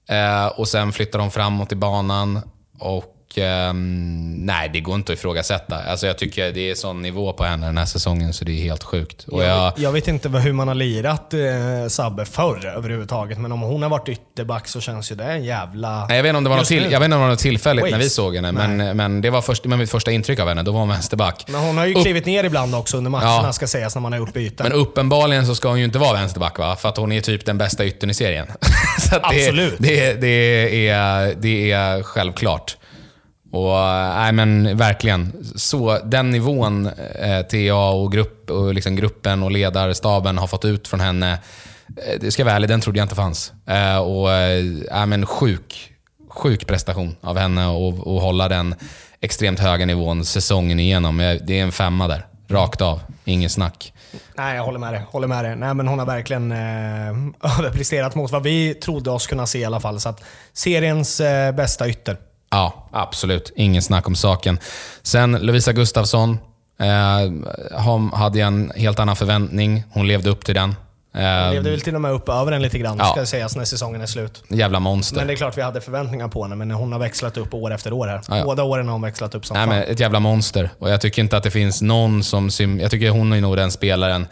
[0.09, 2.41] Eh, och sen flyttade de framåt i banan
[2.79, 5.75] och ehm, nej, det går inte att ifrågasätta.
[5.83, 8.61] Alltså, jag tycker det är sån nivå på henne den här säsongen så det är
[8.63, 9.23] helt sjukt.
[9.27, 11.39] Och jag, Jag, jag vet inte hur man har lirat eh,
[11.89, 16.05] Sabbe förr överhuvudtaget, men om hon har varit ytterback så känns ju det en jävla...
[16.05, 17.27] Nej, jag vet inte om det var något, till, jag vet inte om det var
[17.29, 18.09] något tillfälligt när vi Waste.
[18.09, 20.63] såg henne, men, men det var först, men mitt första intryck av henne.
[20.63, 21.45] Då var hon vänsterback.
[21.47, 23.53] Men hon har ju Upp- klivit ner ibland också under matcherna Ja.
[23.53, 24.63] ska sägas, när man har gjort byten.
[24.69, 26.75] Men uppenbarligen så ska hon ju inte vara vänsterback, va?
[26.75, 28.47] För att hon är typ den bästa yttern i serien.
[29.11, 29.75] att det, Absolut.
[29.79, 32.77] Det, det, är, det är självklart.
[33.51, 35.45] Och eh, nej men verkligen.
[35.55, 36.85] Så den nivån
[37.19, 41.31] eh, TA och, grupp, och liksom gruppen och ledarstaben har fått ut från henne,
[41.97, 43.53] eh, det ska jag vara ärlig, den trodde jag inte fanns.
[43.65, 45.91] Eh, och eh, nej, men sjuk,
[46.29, 48.75] sjuk prestation av henne och, och hålla den
[49.21, 51.17] extremt höga nivån säsongen igenom.
[51.17, 53.01] Det är en femma där, rakt av.
[53.25, 53.93] Ingen snack.
[54.37, 55.01] Nej, jag håller med dig.
[55.11, 55.55] Håller med dig.
[55.55, 59.65] Nej, men hon har verkligen eh, överpresterat mot vad vi trodde oss kunna se i
[59.65, 59.99] alla fall.
[59.99, 60.23] Så att
[60.53, 62.17] seriens eh, bästa ytter.
[62.49, 63.51] Ja, absolut.
[63.55, 64.59] Ingen snack om saken.
[65.03, 66.37] Sen Lovisa Gustafsson.
[66.79, 69.83] Eh, hon hade jag en helt annan förväntning.
[69.91, 70.75] Hon levde upp till den.
[71.13, 73.05] Eh, Levde väl till och med upp över den lite grann, Ja.
[73.05, 74.43] ska sägas, när säsongen är slut.
[74.47, 75.17] jävla monster.
[75.17, 77.73] Men det är klart vi hade förväntningar på henne, men hon har växlat upp år
[77.73, 78.21] efter år här.
[78.27, 78.43] Ja, ja.
[78.43, 79.75] Båda åren har hon växlat upp som Nej, fan.
[79.75, 80.69] men ett jävla monster.
[80.79, 82.49] Och jag tycker inte att det finns någon som...
[82.79, 84.27] Jag tycker hon är nog den spelaren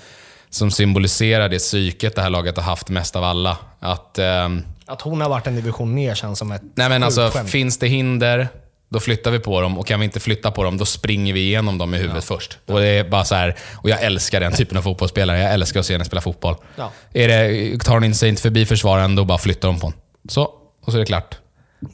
[0.50, 3.58] som symboliserar det psyket det här laget har haft mest av alla.
[3.80, 4.20] Att...
[4.20, 7.50] ehm, Att hon har varit en division ner känns som ett Nej men alltså, skämt.
[7.50, 8.48] finns det hinder,
[8.90, 9.78] då flyttar vi på dem.
[9.78, 12.58] Och kan vi inte flytta på dem, då springer vi igenom dem i huvudet först.
[12.66, 15.40] Och det är bara så här, och jag älskar den typen av fotbollsspelare.
[15.40, 16.56] Jag älskar att se henne spela fotboll.
[16.76, 16.92] Ja.
[17.14, 20.00] Är det, tar hon sig inte förbi försvararen, då bara flyttar de på den.
[20.30, 20.42] Så,
[20.86, 21.38] och så är det klart.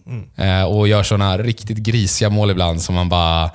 [0.06, 0.30] Mm.
[0.36, 3.52] Eh, och gör sådana riktigt grisiga mål ibland som man bara...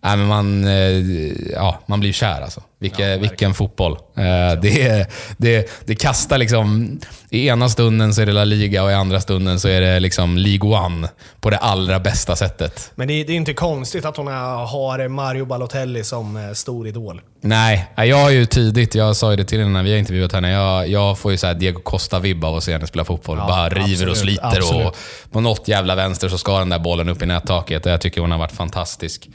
[0.00, 2.62] Nej, men man, eh, ja, man blir kär alltså.
[2.80, 3.92] Vilke, vilken fotboll.
[3.92, 7.00] Eh, det, det, det kastar liksom...
[7.30, 10.00] I ena stunden så är det La Liga och i andra stunden så är det
[10.00, 11.08] liksom League One
[11.40, 12.92] på det allra bästa sättet.
[12.94, 17.20] Men det, det är inte konstigt att hon har Mario Balotelli som eh, stor idol.
[17.40, 20.32] Nej, jag har ju tidigt, jag sa ju det till henne när vi har intervjuat
[20.32, 23.38] henne, jag, jag får ju så Diego Costa-vibb av att se henne spela fotboll.
[23.38, 24.86] Ja, Bara river absolut, och sliter absolut.
[24.86, 24.96] och
[25.30, 27.86] på något jävla vänster så ska den där bollen upp i nättaket.
[27.86, 29.28] Jag tycker hon har varit fantastisk.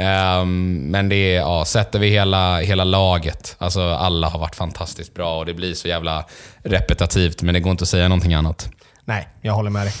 [0.00, 5.14] Um, men det är, ja, sätter vi hela, hela laget, alltså alla har varit fantastiskt
[5.14, 6.24] bra och det blir så jävla
[6.62, 8.70] repetitivt, men det går inte att säga någonting annat.
[9.04, 9.92] Nej, jag håller med dig.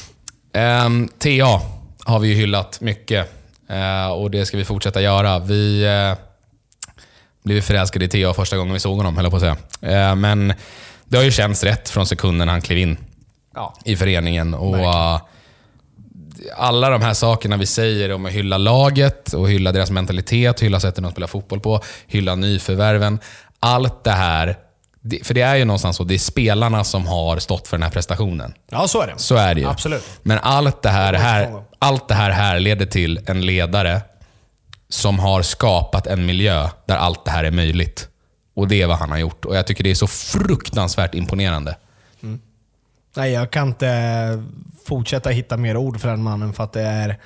[0.52, 1.60] Um, ehm, TA
[2.04, 3.32] har vi ju hyllat mycket
[3.70, 5.38] uh, och det ska vi fortsätta göra.
[5.38, 6.18] Vi uh,
[7.42, 10.10] blev förälskade i TA första gången vi såg honom, höll jag på att säga.
[10.10, 10.54] Uh, men
[11.04, 12.96] det har ju känts rätt från sekunden han klev in
[13.54, 13.74] ja.
[13.84, 14.54] i föreningen.
[14.54, 15.20] Och,
[16.56, 20.80] alla de här sakerna vi säger om att hylla laget och hylla deras mentalitet, hylla
[20.80, 23.18] sättet de spelar fotboll på, hylla nyförvärven.
[23.60, 24.56] Allt det här,
[25.24, 27.90] för det är ju någonstans så, det är spelarna som har stått för den här
[27.90, 28.54] prestationen.
[28.70, 29.14] Ja, så är det.
[29.16, 29.66] Så är det ju.
[29.66, 30.04] Absolut.
[30.22, 34.00] Men allt det här, här, allt det här härleder till en ledare
[34.88, 38.08] som har skapat en miljö där allt det här är möjligt.
[38.56, 39.44] Och det är vad han har gjort.
[39.44, 41.76] Och jag tycker det är så fruktansvärt imponerande.
[43.16, 44.42] Nej, jag kan inte
[44.84, 47.18] fortsätta hitta mer ord för den mannen för att det är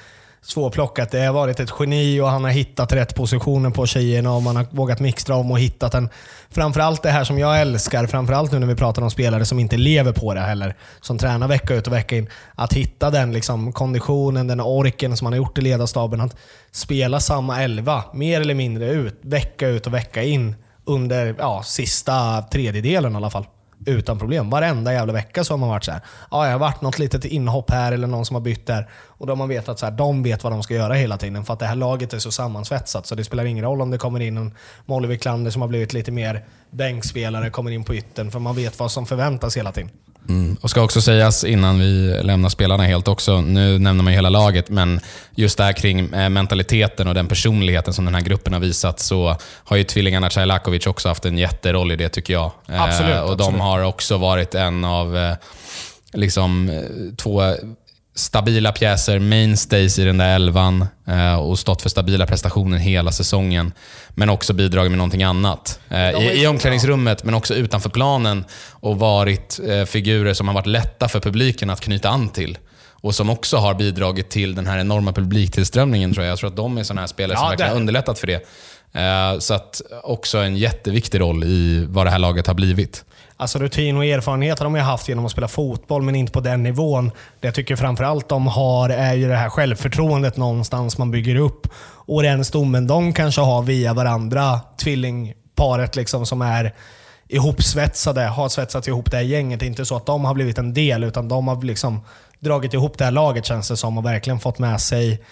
[0.43, 1.11] svårplockat.
[1.11, 4.57] Det har varit ett geni och han har hittat rätt positioner på tjejerna och man
[4.57, 6.09] har vågat mixtra om och hittat en...
[6.51, 9.77] Framförallt det här som jag älskar, framförallt nu när vi pratar om spelare som inte
[9.77, 12.29] lever på det heller, som tränar vecka ut och vecka in.
[12.55, 16.21] Att hitta den liksom, konditionen, den orken som man har gjort i ledarstaben.
[16.21, 16.37] Att
[16.73, 20.55] spela samma elva, mer eller mindre ut, vecka ut och vecka in
[20.85, 23.47] under ja, sista tredjedelen i alla fall
[23.87, 24.51] utan problem.
[24.51, 26.01] Varenda jävla vecka så har man varit så här.
[26.31, 28.89] Ja, jag har varit något litet inhopp här eller någon som har bytt där.
[29.07, 31.19] Och då har man vetat att så här, de vet vad de ska göra hela
[31.19, 31.45] tiden.
[31.45, 33.07] För att det här laget är så sammansvetsat.
[33.07, 34.55] Så det spelar ingen roll om det kommer in en
[34.87, 38.31] Molly Wiklander som har blivit lite mer bänkspelare, kommer in på ytten.
[38.31, 39.91] För man vet vad som förväntas hela tiden.
[40.29, 40.57] Mm.
[40.61, 44.29] Och ska också sägas innan vi lämnar spelarna helt också, nu nämner man ju hela
[44.29, 45.01] laget, men
[45.35, 49.01] just det här kring eh, mentaliteten och den personligheten som den här gruppen har visat
[49.01, 52.51] så har ju tvillingarna Cajlakovic också haft en jätteroll i det tycker jag.
[52.69, 53.23] Eh, absolut.
[53.23, 53.63] och de absolut.
[53.63, 55.35] har också varit en av eh,
[56.13, 56.83] liksom,
[57.17, 57.55] två
[58.15, 63.73] stabila pjäser, mainstays i den där elvan eh, och stått för stabila prestationer hela säsongen.
[64.11, 65.81] Men också bidragit med någonting annat.
[65.89, 68.45] Eh, i, I omklädningsrummet, men också utanför planen.
[68.71, 72.59] Och varit eh, figurer som har varit lätta för publiken att knyta an till.
[72.91, 76.33] Och som också har bidragit till den här enorma publiktillströmningen tror jag.
[76.33, 78.47] Jag tror att de är sådana här spelare ja, som verkligen har underlättat för det.
[79.43, 83.05] Så att också en jätteviktig roll i vad det här laget har blivit.
[83.37, 86.41] Alltså rutin och erfarenhet har de ju haft genom att spela fotboll, men inte på
[86.41, 87.11] den nivån.
[87.41, 91.69] Det jag tycker framförallt de har är ju det här självförtroendet någonstans man bygger upp.
[92.07, 96.75] Och den stommen de kanske har via varandra, tvillingparet liksom som är
[97.29, 99.61] ihopsvetsade, har svetsat ihop det här gänget.
[99.61, 102.01] Det är inte så att de har blivit en del, utan de har liksom
[102.41, 105.23] dragit ihop det här laget känns det som och verkligen fått med sig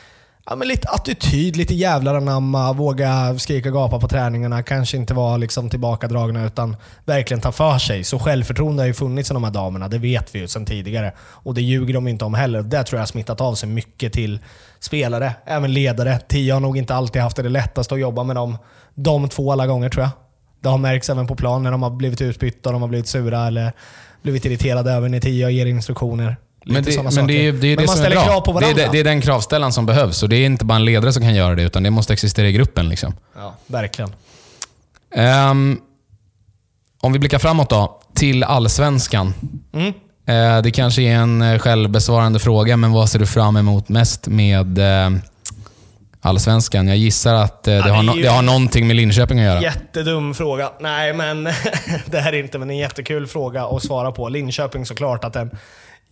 [0.46, 4.62] ja, men lite attityd, lite jävlar anamma, våga skrika och gapa på träningarna.
[4.62, 8.04] Kanske inte vara liksom tillbakadragna utan verkligen ta för sig.
[8.04, 11.12] Så självförtroende har ju funnits i de här damerna, det vet vi ju sedan tidigare.
[11.18, 12.62] Och det ljuger de inte om heller.
[12.62, 14.40] Det tror jag har smittat av sig mycket till
[14.80, 16.18] spelare, även ledare.
[16.18, 18.58] Tia har nog inte alltid haft det lättast att jobba med dem.
[18.94, 20.10] De två alla gånger tror jag.
[20.60, 23.08] Det har märkts även på plan när de har blivit utbytta, och de har blivit
[23.08, 23.72] sura eller
[24.22, 26.36] blivit irriterade över när Tia ger instruktioner.
[26.64, 28.76] Men, det, men det, är, det är det man ställer krav på varandra.
[28.76, 31.12] Det är, det är den kravställan som behövs och det är inte bara en ledare
[31.12, 32.88] som kan göra det, utan det måste existera i gruppen.
[32.88, 33.14] Liksom.
[33.36, 34.12] Ja, verkligen.
[35.50, 35.80] Um,
[37.00, 39.34] om vi blickar framåt då, till Allsvenskan.
[39.72, 39.86] Mm.
[39.86, 44.26] Uh, det kanske är en eh, självbesvarande fråga, men vad ser du fram emot mest
[44.26, 45.18] med uh,
[46.20, 46.88] Allsvenskan?
[46.88, 49.62] Jag gissar att uh, ja, det, har no det har någonting med Linköping att göra.
[49.62, 50.72] Jättedum fråga.
[50.80, 51.44] Nej, men
[52.06, 54.28] det här är inte, men en jättekul fråga att svara på.
[54.28, 55.50] Linköping såklart, att den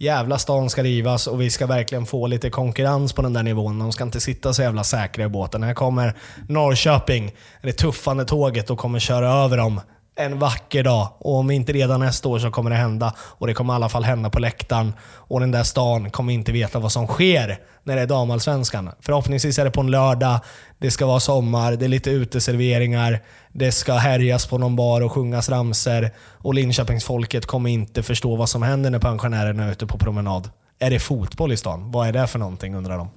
[0.00, 3.78] jävla stan ska rivas och vi ska verkligen få lite konkurrens på den där nivån.
[3.78, 5.62] De ska inte sitta så jävla säkra i båten.
[5.62, 6.14] Här kommer
[6.48, 7.32] Norrköping,
[7.62, 9.80] det tuffande tåget och kommer köra över dem
[10.16, 11.08] en vacker dag.
[11.18, 13.14] Och om inte redan nästa år så kommer det hända.
[13.18, 14.92] Och det kommer i alla fall hända på läktaren.
[15.02, 18.90] Och den där stan kommer inte veta vad som sker när det är damallsvenskan.
[19.00, 20.40] Förhoppningsvis är det på en lördag,
[20.78, 23.20] det ska vara sommar, det är lite uteserveringar,
[23.52, 28.48] det ska härjas på någon bar och sjungas ramser och Linköpingsfolket kommer inte förstå vad
[28.48, 30.50] som händer när pensionärerna är ute på promenad.
[30.78, 31.90] Är det fotboll i stan?
[31.90, 33.08] Vad är det för någonting undrar de.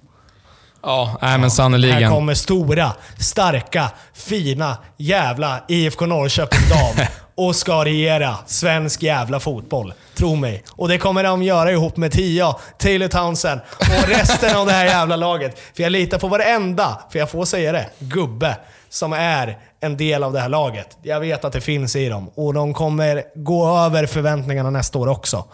[0.84, 2.04] Ja, nej, men sannoliken.
[2.04, 7.06] Här kommer stora, starka, fina, jävla IFK Norrköping dam
[7.36, 9.94] och ska regera svensk jävla fotboll.
[10.16, 10.64] Tro mig.
[10.72, 14.86] Och det kommer de göra ihop med Tia, Taylor Townsend och resten av det här
[14.86, 15.60] jävla laget.
[15.76, 18.58] För jag litar på varenda, för jag får säga det, gubbe
[18.90, 20.98] som är en del av det här laget.
[21.02, 25.08] Jag vet att det finns i dem och de kommer gå över förväntningarna nästa år
[25.08, 25.46] också.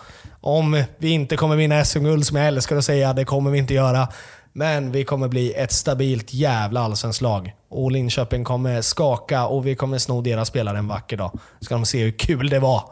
[0.42, 3.74] Om vi inte kommer vinna SM-guld, som jag älskar att säga, det kommer vi inte
[3.74, 4.08] göra.
[4.54, 7.54] Men vi kommer bli ett stabilt jävla allsvenskt lag.
[7.70, 11.40] Och Linköping kommer skaka och vi kommer sno deras spelare en vacker dag.
[11.62, 12.84] Ska de se hur kul det var.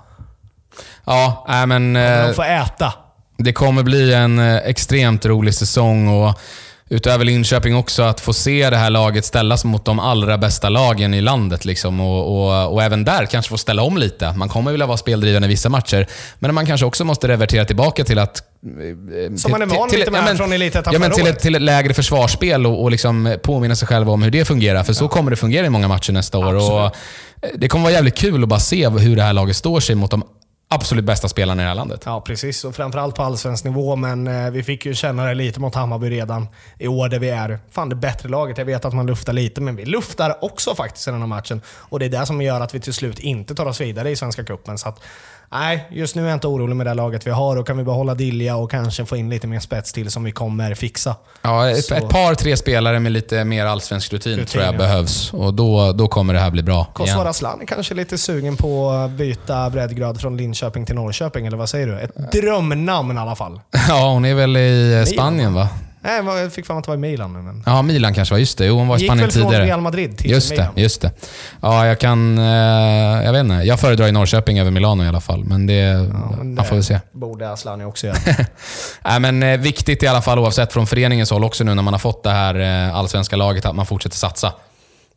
[1.06, 1.94] Ja, äh, men...
[1.94, 2.94] De Eh, får äta.
[3.38, 6.40] det kommer bli en eh, extremt rolig säsong och
[6.90, 11.14] utöver Linköping också att få se det här laget ställas mot de allra bästa lagen
[11.14, 11.66] i landet.
[11.66, 12.00] Liksom.
[12.00, 14.34] Och, och, och även där kanske få ställa om lite.
[14.34, 16.08] Man kommer vilja vara speldrivande i vissa matcher,
[16.40, 18.44] men man kanske också måste revertera tillbaka till att
[19.38, 21.94] Som man är van med ja, från Elitettan ja, men till, ett, till ett lägre
[21.94, 24.84] försvarsspel och, och liksom påminna sig själv om hur det fungerar.
[24.84, 26.56] För så kommer det fungera i många matcher nästa år.
[26.56, 26.72] Absolut.
[26.72, 26.92] Och eh,
[27.56, 30.12] det kommer vara jävligt kul att bara se hur det här laget står sig mot
[30.12, 30.24] de
[30.70, 32.02] absolut bästa spelarna i det här landet.
[32.06, 32.64] Ja, precis.
[32.64, 36.10] Och framförallt på allsvensk nivå, men eh, vi fick ju känna det lite mot Hammarby
[36.10, 36.48] redan
[36.80, 38.58] i år där vi är fan det bättre laget.
[38.58, 41.62] Jag vet att man luftar lite, men vi luftar också faktiskt i den här matchen.
[41.68, 44.16] Och det är det som gör att vi till slut inte tar oss vidare i
[44.16, 44.78] Svenska Cupen.
[44.78, 45.04] Så att,
[45.52, 47.84] nej, just nu är jag inte orolig med det laget vi har och kan vi
[47.84, 51.16] behålla Dilja och kanske få in lite mer spets till som vi kommer fixa.
[51.42, 54.78] Ja, ett, ett par, tre spelare med lite mer allsvensk rutin, Rutin, tror jag ja.
[54.78, 55.34] behövs.
[55.34, 56.86] Och då, då kommer det här bli bra.
[56.94, 61.58] Kosovare Aslan är kanske lite sugen på att byta breddgrad från Linköping till Norrköping, eller
[61.58, 62.00] vad säger du?
[62.00, 63.62] Ett drömnamn i alla fall.
[63.90, 65.70] Ja, hon är väl i Spanien va?
[66.02, 67.64] Nej, jag fick fan att det var i Milan men...
[67.66, 68.40] Ja, Milan kanske var.
[68.40, 68.66] Just det.
[68.66, 69.66] Jo, hon var i Gick Spanien väl från tidigare.
[69.66, 70.74] Real Madrid till Just det, Milan.
[70.76, 71.12] just det.
[71.62, 72.38] Ja, jag kan...
[72.38, 72.46] Eh,
[73.26, 73.54] jag vet inte.
[73.56, 75.44] Jag föredrar i Norrköping över Milano i alla fall.
[75.44, 76.10] Men det...
[76.38, 77.00] men man får väl se.
[77.12, 78.18] Borde Asllani också göra.
[79.06, 81.94] Nej, men eh, viktigt i alla fall oavsett från föreningens håll också nu när man
[81.94, 84.54] har fått det här eh, allsvenska laget att man fortsätter satsa.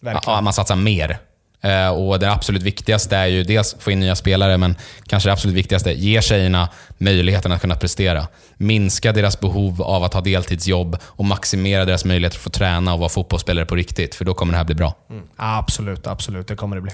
[0.01, 0.35] Verkligen.
[0.35, 1.19] Ja, man satsar mer.
[1.63, 5.33] Eh, och Det absolut viktigaste är ju dels få in nya spelare, men kanske det
[5.33, 8.27] absolut viktigaste, ge tjejerna möjligheten att kunna prestera.
[8.57, 12.99] Minska deras behov av att ha deltidsjobb och maximera deras möjligheter att få träna och
[12.99, 14.95] vara fotbollsspelare på riktigt, för då kommer det här bli bra.
[15.37, 16.49] Absolut, absolut.
[16.49, 16.93] Det kommer det bli.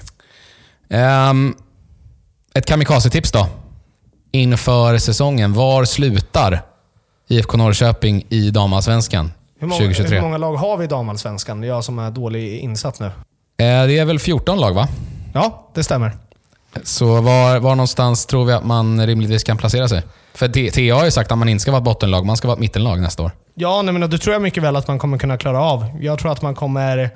[0.89, 1.55] Ehm,
[2.53, 3.47] ett kamikaze-tips då?
[4.31, 5.53] Inför säsongen.
[5.53, 6.61] Var slutar
[7.27, 10.15] IFK Norrköping i damallsvenskan Hur många, 2023?
[10.15, 11.63] hur många lag har vi i damallsvenskan?
[11.63, 13.11] Jag som är dålig insatt nu.
[13.59, 14.87] Eh, det är väl 14 lag, va?
[15.33, 16.17] Ja, det stämmer.
[16.83, 20.03] Så var, var någonstans tror vi att man rimligtvis kan placera sig?
[20.33, 22.55] För TA har ju sagt att man inte ska vara ett bottenlag, man ska vara
[22.55, 23.31] ett mittenlag nästa år.
[23.53, 25.85] Ja, nej, men det tror jag mycket väl att man kommer kunna klara av.
[26.01, 27.09] Jag tror att man kommer...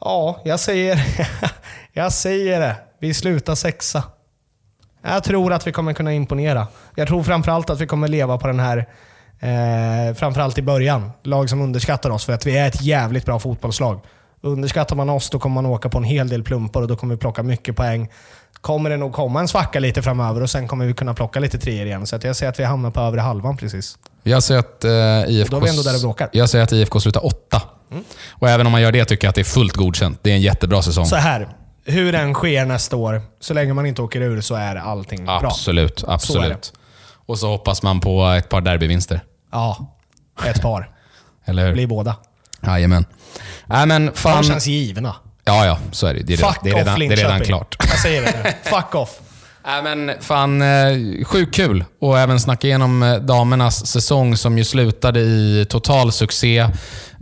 [0.00, 1.06] Ja, jag säger...
[1.92, 2.76] jag säger det.
[3.00, 4.02] Vi slutar sexa.
[5.02, 6.66] Jag tror att vi kommer kunna imponera.
[6.94, 8.78] Jag tror framförallt att vi kommer leva på den här,
[9.40, 13.38] eh, framförallt i början, lag som underskattar oss för att vi är ett jävligt bra
[13.38, 14.00] fotbollslag.
[14.42, 17.14] Underskattar man oss, då kommer man åka på en hel del plumpar och då kommer
[17.14, 18.08] vi plocka mycket poäng.
[18.60, 21.58] Kommer det nog komma en svacka lite framöver och sen kommer vi kunna plocka lite
[21.58, 22.06] treor igen.
[22.06, 23.98] Så jag säger att vi hamnar på övre halvan precis.
[24.22, 24.90] Jag säger att eh,
[25.34, 25.56] IFK...
[25.56, 26.28] Och då är vi ändå där det bråkar.
[26.32, 27.62] Jag säger att IFK slutar åtta.
[28.30, 30.18] Och även om man gör det tycker jag att det är fullt godkänt.
[30.22, 31.06] Det är en jättebra säsong.
[31.06, 31.48] Så här,
[31.84, 35.40] hur den sker nästa år, så länge man inte åker ur så är allting bra.
[35.42, 36.72] Absolut, absolut.
[37.26, 39.20] Och så hoppas man på ett par derbyvinster.
[39.52, 39.96] Ja,
[40.46, 40.90] ett par.
[41.44, 41.72] Eller hur?
[41.72, 42.16] Blir båda.
[42.66, 43.04] Jajamän.
[43.70, 44.44] Nej men De fan...
[44.44, 45.14] känns givna.
[45.44, 45.78] Ja, ja.
[45.92, 46.22] Så är det.
[46.22, 47.76] Det är, Fuck det är, redan, off det är redan klart.
[47.78, 48.70] Jag säger det nu.
[48.70, 49.10] Fuck off.
[49.66, 51.84] Nej men fan, eh, sjukt kul.
[52.00, 56.58] Och även snacka igenom eh, damernas säsong som ju slutade i total succé.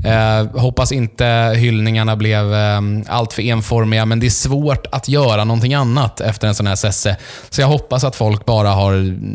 [0.05, 5.44] Eh, hoppas inte hyllningarna blev eh, allt för enformiga, men det är svårt att göra
[5.44, 7.16] någonting annat efter en sån här sesse.
[7.51, 8.92] Så jag hoppas att folk bara har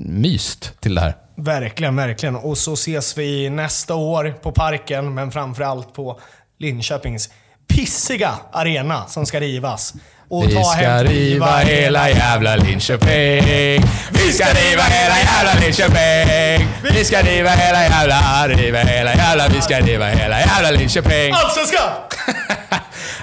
[0.10, 1.16] myst till det här.
[1.38, 2.36] Verkligen, verkligen.
[2.36, 6.20] Och så ses vi nästa år på Parken, men framförallt på
[6.64, 7.30] Linköpings
[7.68, 9.94] pissiga arena som ska rivas.
[10.30, 13.84] Och Vi ta ska hem riva hela jävla Linköping.
[14.12, 16.68] Vi ska riva hela jävla Linköping.
[16.84, 21.34] Vi ska riva hela jävla, riva hela jävla, vi ska riva hela jävla Linköping.
[21.34, 21.90] Allsvenskan!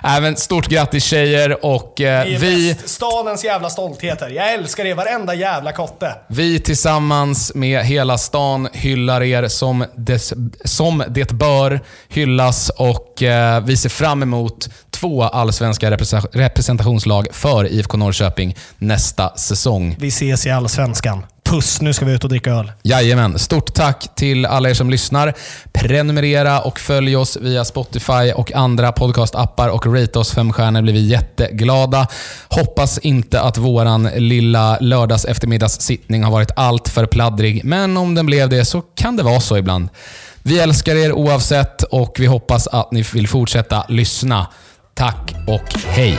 [0.03, 2.88] Även stort grattis tjejer och eh, vi, bäst.
[2.88, 4.28] Stadens jävla stoltheter.
[4.28, 6.14] Jag älskar er, varenda jävla kotte.
[6.28, 10.32] vi tillsammans med hela stan hyllar er som det,
[10.64, 15.90] som det bör hyllas och eh, vi ser fram emot två allsvenska
[16.32, 19.96] representationslag för IFK Norrköping nästa säsong.
[19.98, 21.22] Vi ses i Allsvenskan.
[21.51, 22.72] Puss, nu ska vi ut och dricka öl.
[22.82, 23.38] Jajamän.
[23.38, 25.34] Stort tack till alla er som lyssnar.
[25.72, 30.92] Prenumerera och följ oss via Spotify och andra podcastappar och rate oss fem stjärnor blir
[30.92, 32.07] vi jätteglada.
[32.48, 38.26] Hoppas inte att våran lilla lördags eftermiddagssittning har varit allt för pladdrig, men om den
[38.26, 39.88] blev det så kan det vara så ibland.
[40.42, 44.46] Vi älskar er oavsett och vi hoppas att ni vill fortsätta lyssna.
[44.94, 46.18] Tack och hej!